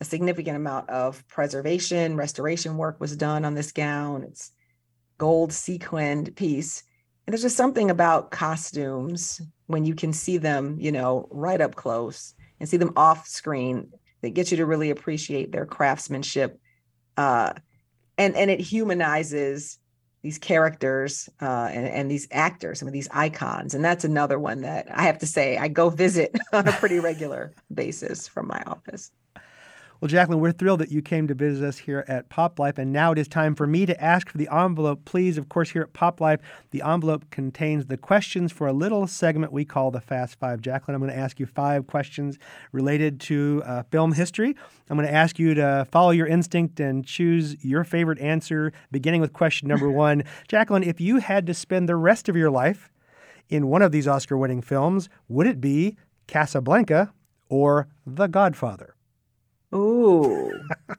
a 0.00 0.04
significant 0.04 0.56
amount 0.56 0.90
of 0.90 1.26
preservation, 1.28 2.16
restoration 2.16 2.76
work 2.76 3.00
was 3.00 3.16
done 3.16 3.44
on 3.44 3.54
this 3.54 3.72
gown. 3.72 4.22
It's 4.24 4.52
gold 5.18 5.52
sequined 5.52 6.34
piece. 6.36 6.82
And 7.26 7.32
there's 7.32 7.42
just 7.42 7.56
something 7.56 7.90
about 7.90 8.30
costumes 8.30 9.40
when 9.66 9.84
you 9.84 9.94
can 9.94 10.12
see 10.12 10.38
them, 10.38 10.78
you 10.80 10.92
know, 10.92 11.28
right 11.30 11.60
up 11.60 11.74
close 11.74 12.34
and 12.58 12.68
see 12.68 12.78
them 12.78 12.92
off 12.96 13.26
screen 13.26 13.92
that 14.22 14.30
gets 14.30 14.50
you 14.50 14.56
to 14.58 14.66
really 14.66 14.90
appreciate 14.90 15.52
their 15.52 15.66
craftsmanship. 15.66 16.60
Uh, 17.16 17.52
and 18.18 18.36
and 18.36 18.50
it 18.50 18.60
humanizes 18.60 19.78
these 20.22 20.38
characters 20.38 21.28
uh, 21.40 21.70
and, 21.72 21.86
and 21.86 22.10
these 22.10 22.26
actors, 22.32 22.80
some 22.80 22.88
of 22.88 22.92
these 22.92 23.08
icons. 23.12 23.74
And 23.74 23.84
that's 23.84 24.04
another 24.04 24.38
one 24.38 24.62
that 24.62 24.88
I 24.92 25.02
have 25.04 25.18
to 25.18 25.26
say 25.26 25.56
I 25.56 25.68
go 25.68 25.90
visit 25.90 26.36
on 26.52 26.66
a 26.66 26.72
pretty 26.72 26.98
regular 26.98 27.52
basis 27.72 28.26
from 28.26 28.48
my 28.48 28.62
office. 28.66 29.12
Well, 30.00 30.08
Jacqueline, 30.08 30.38
we're 30.38 30.52
thrilled 30.52 30.78
that 30.78 30.92
you 30.92 31.02
came 31.02 31.26
to 31.26 31.34
visit 31.34 31.66
us 31.66 31.78
here 31.78 32.04
at 32.06 32.28
Pop 32.28 32.60
Life. 32.60 32.78
And 32.78 32.92
now 32.92 33.10
it 33.10 33.18
is 33.18 33.26
time 33.26 33.56
for 33.56 33.66
me 33.66 33.84
to 33.84 34.00
ask 34.00 34.28
for 34.28 34.38
the 34.38 34.48
envelope, 34.48 35.04
please. 35.04 35.36
Of 35.36 35.48
course, 35.48 35.70
here 35.70 35.82
at 35.82 35.92
Pop 35.92 36.20
Life, 36.20 36.38
the 36.70 36.82
envelope 36.82 37.28
contains 37.30 37.86
the 37.86 37.96
questions 37.96 38.52
for 38.52 38.68
a 38.68 38.72
little 38.72 39.08
segment 39.08 39.52
we 39.52 39.64
call 39.64 39.90
the 39.90 40.00
Fast 40.00 40.38
Five. 40.38 40.60
Jacqueline, 40.60 40.94
I'm 40.94 41.00
going 41.00 41.12
to 41.12 41.18
ask 41.18 41.40
you 41.40 41.46
five 41.46 41.88
questions 41.88 42.38
related 42.70 43.18
to 43.22 43.60
uh, 43.66 43.82
film 43.90 44.12
history. 44.12 44.54
I'm 44.88 44.96
going 44.96 45.08
to 45.08 45.12
ask 45.12 45.36
you 45.36 45.54
to 45.54 45.84
follow 45.90 46.12
your 46.12 46.28
instinct 46.28 46.78
and 46.78 47.04
choose 47.04 47.64
your 47.64 47.82
favorite 47.82 48.20
answer, 48.20 48.72
beginning 48.92 49.20
with 49.20 49.32
question 49.32 49.66
number 49.66 49.90
one. 49.90 50.22
Jacqueline, 50.46 50.84
if 50.84 51.00
you 51.00 51.16
had 51.16 51.44
to 51.48 51.54
spend 51.54 51.88
the 51.88 51.96
rest 51.96 52.28
of 52.28 52.36
your 52.36 52.50
life 52.50 52.88
in 53.48 53.66
one 53.66 53.82
of 53.82 53.90
these 53.90 54.06
Oscar 54.06 54.38
winning 54.38 54.62
films, 54.62 55.08
would 55.26 55.48
it 55.48 55.60
be 55.60 55.96
Casablanca 56.28 57.12
or 57.48 57.88
The 58.06 58.28
Godfather? 58.28 58.94
Ooh, 59.74 60.52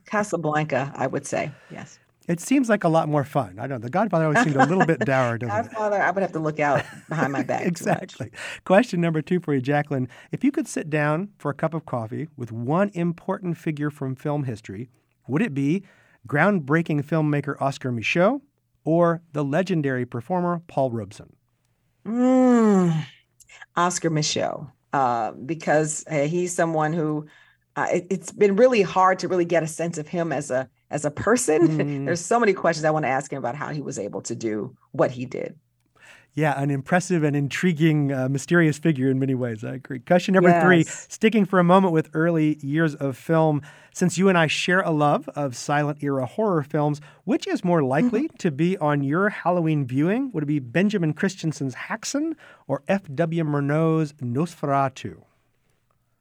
Casablanca, 0.05 0.91
I 0.95 1.07
would 1.07 1.25
say. 1.25 1.51
Yes. 1.71 1.99
It 2.27 2.39
seems 2.39 2.69
like 2.69 2.83
a 2.83 2.89
lot 2.89 3.09
more 3.09 3.23
fun. 3.23 3.57
I 3.57 3.65
don't 3.65 3.79
know. 3.81 3.85
The 3.85 3.89
Godfather 3.89 4.25
always 4.25 4.43
seemed 4.43 4.55
a 4.55 4.65
little 4.65 4.85
bit 4.85 4.99
dour, 4.99 5.39
doesn't 5.39 5.49
Godfather, 5.49 5.95
it? 5.95 6.01
I 6.01 6.11
would 6.11 6.21
have 6.21 6.31
to 6.33 6.39
look 6.39 6.59
out 6.59 6.85
behind 7.09 7.33
my 7.33 7.41
back. 7.41 7.65
exactly. 7.65 8.29
Question 8.65 9.01
number 9.01 9.23
two 9.23 9.39
for 9.39 9.55
you, 9.55 9.61
Jacqueline. 9.61 10.07
If 10.31 10.43
you 10.43 10.51
could 10.51 10.67
sit 10.67 10.91
down 10.91 11.29
for 11.39 11.49
a 11.49 11.55
cup 11.55 11.73
of 11.73 11.87
coffee 11.87 12.27
with 12.37 12.51
one 12.51 12.91
important 12.93 13.57
figure 13.57 13.89
from 13.89 14.15
film 14.15 14.43
history, 14.43 14.89
would 15.27 15.41
it 15.41 15.55
be 15.55 15.83
groundbreaking 16.27 17.03
filmmaker 17.03 17.59
Oscar 17.59 17.91
Micheaux 17.91 18.41
or 18.83 19.23
the 19.33 19.43
legendary 19.43 20.05
performer 20.05 20.61
Paul 20.67 20.91
Robeson? 20.91 21.35
Mm, 22.05 23.05
Oscar 23.75 24.11
Micheaux, 24.11 24.71
uh, 24.93 25.31
because 25.31 26.05
uh, 26.07 26.19
he's 26.21 26.53
someone 26.53 26.93
who 26.93 27.25
uh, 27.79 27.87
it, 27.91 28.11
has 28.11 28.31
been 28.31 28.55
really 28.55 28.81
hard 28.81 29.19
to 29.19 29.27
really 29.27 29.45
get 29.45 29.63
a 29.63 29.67
sense 29.67 29.97
of 29.97 30.07
him 30.07 30.31
as 30.31 30.51
a 30.51 30.69
as 30.91 31.05
a 31.05 31.11
person. 31.11 31.59
Mm. 31.79 32.05
There's 32.05 32.23
so 32.23 32.39
many 32.39 32.53
questions 32.53 32.83
I 32.83 32.89
want 32.89 33.05
to 33.05 33.09
ask 33.09 33.31
him 33.31 33.37
about 33.37 33.55
how 33.55 33.69
he 33.69 33.81
was 33.81 33.97
able 33.97 34.21
to 34.23 34.35
do 34.35 34.75
what 34.91 35.11
he 35.11 35.25
did. 35.25 35.55
Yeah, 36.33 36.59
an 36.61 36.71
impressive 36.71 37.23
and 37.23 37.35
intriguing, 37.35 38.11
uh, 38.11 38.27
mysterious 38.27 38.77
figure 38.77 39.09
in 39.09 39.17
many 39.17 39.33
ways. 39.33 39.63
I 39.63 39.75
agree. 39.75 39.99
Question 39.99 40.33
number 40.33 40.49
yes. 40.49 40.63
three, 40.63 40.83
sticking 40.83 41.45
for 41.45 41.59
a 41.59 41.63
moment 41.63 41.93
with 41.93 42.09
early 42.13 42.57
years 42.61 42.95
of 42.95 43.17
film. 43.17 43.61
Since 43.93 44.17
you 44.17 44.29
and 44.29 44.37
I 44.37 44.47
share 44.47 44.81
a 44.81 44.91
love 44.91 45.29
of 45.29 45.55
silent 45.55 46.03
era 46.03 46.25
horror 46.25 46.63
films, 46.63 47.01
which 47.23 47.47
is 47.47 47.63
more 47.63 47.81
likely 47.81 48.25
mm-hmm. 48.27 48.37
to 48.37 48.51
be 48.51 48.77
on 48.77 49.03
your 49.03 49.29
Halloween 49.29 49.85
viewing? 49.85 50.31
Would 50.31 50.43
it 50.43 50.47
be 50.47 50.59
Benjamin 50.59 51.13
Christensen's 51.13 51.75
Häxan 51.75 52.35
or 52.67 52.83
F.W. 52.87 53.43
Murnau's 53.43 54.13
Nosferatu? 54.13 55.23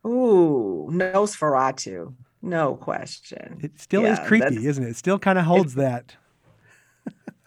Ooh, 0.08 0.88
Nosferatu. 0.90 2.14
No 2.40 2.76
question. 2.76 3.58
It 3.62 3.80
still 3.80 4.02
yeah, 4.02 4.12
is 4.12 4.28
creepy, 4.28 4.66
isn't 4.66 4.84
it? 4.84 4.90
It 4.90 4.96
still 4.96 5.18
kind 5.18 5.38
of 5.38 5.44
holds 5.44 5.74
that. 5.74 6.16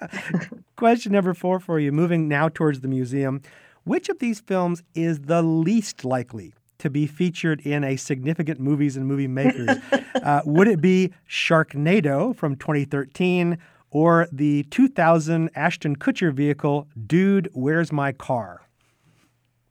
Question 0.76 1.14
number 1.14 1.34
four 1.34 1.60
for 1.60 1.80
you, 1.80 1.92
moving 1.92 2.28
now 2.28 2.50
towards 2.50 2.82
the 2.82 2.88
museum. 2.88 3.42
Which 3.84 4.10
of 4.10 4.20
these 4.20 4.42
films 4.42 4.84
is 4.94 5.22
the 5.22 5.42
least 5.42 6.06
likely 6.06 6.54
to 6.80 6.90
be 6.90 7.08
featured 7.08 7.62
in 7.62 7.84
a 7.84 7.96
significant 7.96 8.60
movies 8.60 8.98
and 8.98 9.08
movie 9.08 9.28
makers? 9.28 9.78
uh, 10.24 10.42
would 10.46 10.68
it 10.68 10.82
be 10.82 11.14
Sharknado 11.30 12.36
from 12.36 12.56
2013 12.56 13.58
or 13.92 14.28
the 14.32 14.64
2000 14.64 15.50
Ashton 15.56 15.96
Kutcher 15.96 16.34
vehicle, 16.34 16.88
Dude, 17.08 17.50
Where's 17.54 17.92
My 17.92 18.12
Car? 18.12 18.62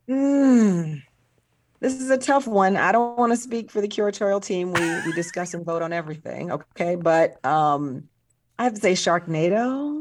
Mm, 0.08 1.02
this 1.80 2.00
is 2.00 2.10
a 2.10 2.18
tough 2.18 2.46
one. 2.46 2.76
I 2.76 2.92
don't 2.92 3.18
want 3.18 3.32
to 3.32 3.36
speak 3.36 3.70
for 3.70 3.80
the 3.80 3.88
curatorial 3.88 4.42
team. 4.42 4.72
We 4.72 5.02
we 5.06 5.12
discuss 5.12 5.54
and 5.54 5.64
vote 5.64 5.82
on 5.82 5.92
everything, 5.92 6.52
okay? 6.52 6.94
But 6.94 7.44
um, 7.44 8.08
I 8.58 8.64
have 8.64 8.74
to 8.74 8.80
say 8.80 8.92
Sharknado 8.92 10.00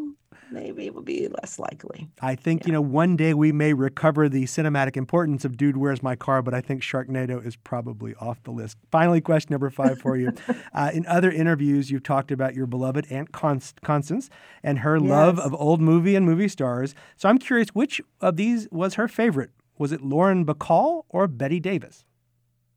maybe 0.52 0.86
it 0.86 0.96
would 0.96 1.06
be 1.06 1.28
less 1.28 1.60
likely. 1.60 2.08
I 2.22 2.36
think, 2.36 2.62
yeah. 2.62 2.68
you 2.68 2.74
know, 2.74 2.82
one 2.82 3.16
day 3.16 3.34
we 3.34 3.52
may 3.52 3.74
recover 3.74 4.30
the 4.30 4.44
cinematic 4.46 4.98
importance 4.98 5.46
of 5.46 5.58
Dude, 5.58 5.78
Where's 5.78 6.04
My 6.04 6.16
Car? 6.16 6.42
But 6.42 6.54
I 6.54 6.62
think 6.62 6.82
Sharknado 6.82 7.46
is 7.46 7.56
probably 7.56 8.16
off 8.16 8.42
the 8.44 8.52
list. 8.52 8.78
Finally, 8.92 9.22
question 9.22 9.52
number 9.52 9.70
five 9.70 10.00
for 10.00 10.18
you. 10.18 10.34
uh, 10.74 10.92
in 10.94 11.06
other 11.06 11.32
interviews, 11.32 11.92
you've 11.92 12.04
talked 12.04 12.32
about 12.32 12.56
your 12.56 12.66
beloved 12.66 13.08
Aunt 13.10 13.32
Const- 13.32 13.82
Constance 13.82 14.30
and 14.64 14.80
her 14.80 14.98
yes. 14.98 15.10
love 15.10 15.40
of 15.40 15.54
old 15.54 15.82
movie 15.82 16.16
and 16.16 16.26
movie 16.26 16.48
stars. 16.48 16.96
So 17.16 17.30
I'm 17.30 17.38
curious, 17.38 17.70
which 17.70 18.02
of 18.22 18.36
these 18.38 18.68
was 18.72 18.96
her 18.96 19.08
favorite? 19.08 19.52
Was 19.80 19.92
it 19.92 20.04
Lauren 20.04 20.46
Bacall 20.46 21.04
or 21.10 21.28
Bette 21.28 21.60
Davis? 21.60 22.04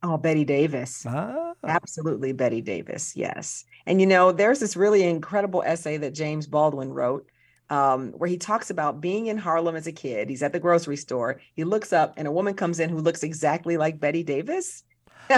Oh, 0.03 0.17
Bette 0.17 0.45
Davis. 0.45 1.05
Ah. 1.07 1.53
Absolutely, 1.65 2.33
Bette 2.33 2.61
Davis. 2.61 3.15
Yes. 3.15 3.65
And 3.87 4.01
you 4.01 4.07
know, 4.07 4.33
there's 4.33 4.61
this 4.61 4.77
really 4.77 5.03
incredible 5.03 5.63
essay 5.65 5.97
that 5.99 6.15
James 6.15 6.47
Baldwin 6.47 6.91
wrote 6.91 7.29
um, 7.71 8.13
where 8.13 8.29
he 8.29 8.37
talks 8.37 8.71
about 8.71 9.01
being 9.01 9.27
in 9.27 9.39
Harlem 9.39 9.77
as 9.77 9.87
a 9.87 9.93
kid. 9.93 10.29
He's 10.29 10.43
at 10.43 10.53
the 10.53 10.61
grocery 10.61 10.97
store. 10.97 11.41
He 11.55 11.65
looks 11.65 11.93
up, 11.93 12.15
and 12.17 12.29
a 12.29 12.33
woman 12.33 12.55
comes 12.55 12.81
in 12.81 12.91
who 12.91 12.99
looks 12.99 13.23
exactly 13.23 13.77
like 13.77 14.01
Bette 14.01 14.23
Davis. 14.23 14.85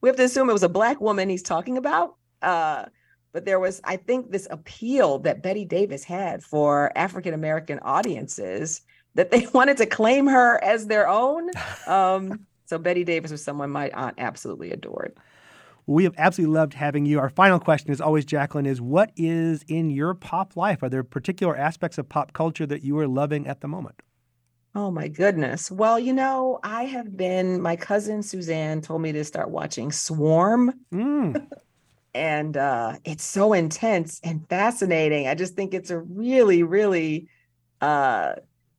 we 0.00 0.08
have 0.08 0.16
to 0.16 0.24
assume 0.24 0.48
it 0.48 0.54
was 0.54 0.62
a 0.62 0.68
black 0.68 1.00
woman 1.00 1.28
he's 1.28 1.42
talking 1.42 1.76
about. 1.76 2.16
Uh, 2.40 2.84
but 3.32 3.44
there 3.44 3.58
was, 3.58 3.80
I 3.84 3.96
think, 3.96 4.30
this 4.30 4.46
appeal 4.50 5.18
that 5.20 5.42
Bette 5.42 5.64
Davis 5.64 6.04
had 6.04 6.42
for 6.42 6.92
African 6.96 7.34
American 7.34 7.80
audiences 7.80 8.82
that 9.16 9.30
they 9.30 9.46
wanted 9.52 9.76
to 9.78 9.86
claim 9.86 10.26
her 10.26 10.62
as 10.62 10.86
their 10.86 11.08
own. 11.08 11.50
Um, 11.86 12.46
so 12.66 12.78
Bette 12.78 13.04
Davis 13.04 13.30
was 13.30 13.42
someone 13.42 13.70
my 13.70 13.90
aunt 13.90 14.14
absolutely 14.18 14.70
adored. 14.70 15.16
We 15.88 16.04
have 16.04 16.14
absolutely 16.18 16.54
loved 16.54 16.74
having 16.74 17.06
you. 17.06 17.20
Our 17.20 17.30
final 17.30 17.60
question, 17.60 17.92
as 17.92 18.00
always, 18.00 18.24
Jacqueline, 18.24 18.66
is 18.66 18.80
what 18.80 19.12
is 19.16 19.64
in 19.68 19.90
your 19.90 20.14
pop 20.14 20.56
life? 20.56 20.82
Are 20.82 20.88
there 20.88 21.04
particular 21.04 21.56
aspects 21.56 21.96
of 21.96 22.08
pop 22.08 22.32
culture 22.32 22.66
that 22.66 22.82
you 22.82 22.98
are 22.98 23.06
loving 23.06 23.46
at 23.46 23.60
the 23.60 23.68
moment? 23.68 24.02
Oh 24.74 24.90
my 24.90 25.08
goodness. 25.08 25.70
Well, 25.70 25.98
you 25.98 26.12
know, 26.12 26.58
I 26.62 26.84
have 26.84 27.16
been, 27.16 27.62
my 27.62 27.76
cousin 27.76 28.22
Suzanne 28.22 28.80
told 28.82 29.00
me 29.00 29.12
to 29.12 29.24
start 29.24 29.48
watching 29.48 29.92
Swarm. 29.92 30.74
Mm. 30.92 31.46
and 32.14 32.56
uh, 32.56 32.96
it's 33.04 33.24
so 33.24 33.52
intense 33.52 34.20
and 34.24 34.46
fascinating. 34.48 35.28
I 35.28 35.34
just 35.34 35.54
think 35.54 35.72
it's 35.72 35.90
a 35.90 36.00
really, 36.00 36.64
really 36.64 37.28
uh, 37.80 38.34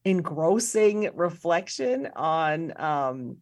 engrossing 0.08 1.10
reflection 1.14 2.08
on 2.16 2.74
um, 2.82 3.38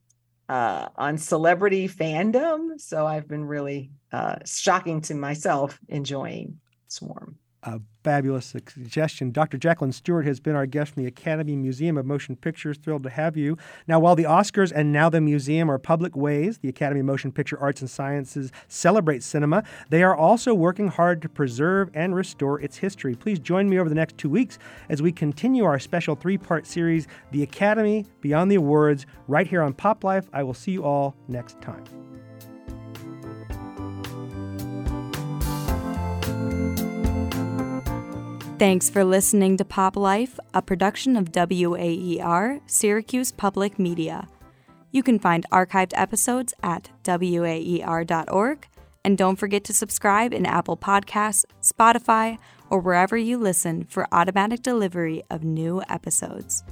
uh, 0.48 0.90
on 0.96 1.18
celebrity 1.18 1.88
fandom. 1.88 2.80
So 2.80 3.06
I've 3.06 3.28
been 3.28 3.46
really 3.46 3.92
uh, 4.12 4.38
shocking 4.46 5.02
to 5.02 5.16
myself 5.16 5.80
enjoying 5.88 6.60
Swarm 6.88 7.38
a 7.66 7.82
fabulous 8.04 8.46
suggestion. 8.46 9.32
Dr. 9.32 9.58
Jacqueline 9.58 9.92
Stewart 9.92 10.26
has 10.26 10.40
been 10.40 10.56
our 10.56 10.68
guest 10.68 10.94
from 10.94 11.04
the 11.04 11.08
Academy 11.08 11.56
Museum 11.56 11.98
of 11.98 12.06
Motion 12.06 12.36
Pictures. 12.36 12.78
Thrilled 12.78 13.04
to 13.04 13.10
have 13.10 13.36
you. 13.36 13.58
Now, 13.88 14.00
while 14.00 14.16
the 14.16 14.26
Oscars 14.26 14.72
and 14.74 14.94
now 14.94 15.10
the 15.10 15.20
museum 15.20 15.70
are 15.70 15.80
public 15.80 16.16
ways 16.16 16.60
the 16.60 16.70
Academy 16.70 17.00
of 17.00 17.08
Motion 17.08 17.32
Picture 17.32 17.60
Arts 17.60 17.82
and 17.82 17.90
Sciences 17.90 18.52
celebrate 18.68 19.24
cinema, 19.24 19.64
they 19.90 20.04
are 20.04 20.16
also 20.16 20.54
working 20.54 20.88
hard 20.88 21.22
to 21.24 21.30
preserve 21.30 21.90
and 21.96 22.16
restore 22.16 22.62
its 22.62 22.78
history. 22.78 23.16
Please 23.16 23.40
join 23.40 23.68
me 23.68 23.80
over 23.80 23.90
the 23.90 23.96
next 23.96 24.18
two 24.18 24.30
weeks 24.30 24.60
as 24.90 25.02
we 25.02 25.12
continue 25.12 25.66
our 25.66 25.80
special 25.80 26.16
three 26.16 26.38
part 26.38 26.68
series, 26.68 27.08
The 27.32 27.42
Academy 27.42 28.06
Beyond 28.22 28.52
the 28.52 28.56
Awards, 28.56 29.08
right 29.28 29.48
here 29.48 29.64
on 29.64 29.74
Pop 29.74 30.04
Life. 30.04 30.30
I 30.32 30.44
will 30.44 30.54
see 30.54 30.72
you 30.72 30.84
all 30.84 31.16
next 31.28 31.60
time. 31.62 31.84
Thanks 38.66 38.90
for 38.90 39.04
listening 39.04 39.58
to 39.58 39.64
Pop 39.64 39.96
Life, 39.96 40.40
a 40.56 40.60
production 40.60 41.16
of 41.18 41.32
WAER, 41.32 42.62
Syracuse 42.66 43.32
Public 43.32 43.78
Media. 43.78 44.28
You 44.92 45.04
can 45.04 45.20
find 45.20 45.46
archived 45.52 45.92
episodes 45.94 46.52
at 46.64 46.90
waer.org, 47.06 48.68
and 49.04 49.18
don't 49.20 49.36
forget 49.36 49.64
to 49.66 49.74
subscribe 49.74 50.34
in 50.34 50.48
Apple 50.48 50.78
Podcasts, 50.78 51.46
Spotify, 51.62 52.40
or 52.72 52.80
wherever 52.80 53.16
you 53.16 53.38
listen 53.38 53.84
for 53.84 54.08
automatic 54.12 54.64
delivery 54.64 55.22
of 55.30 55.44
new 55.44 55.84
episodes. 55.88 56.64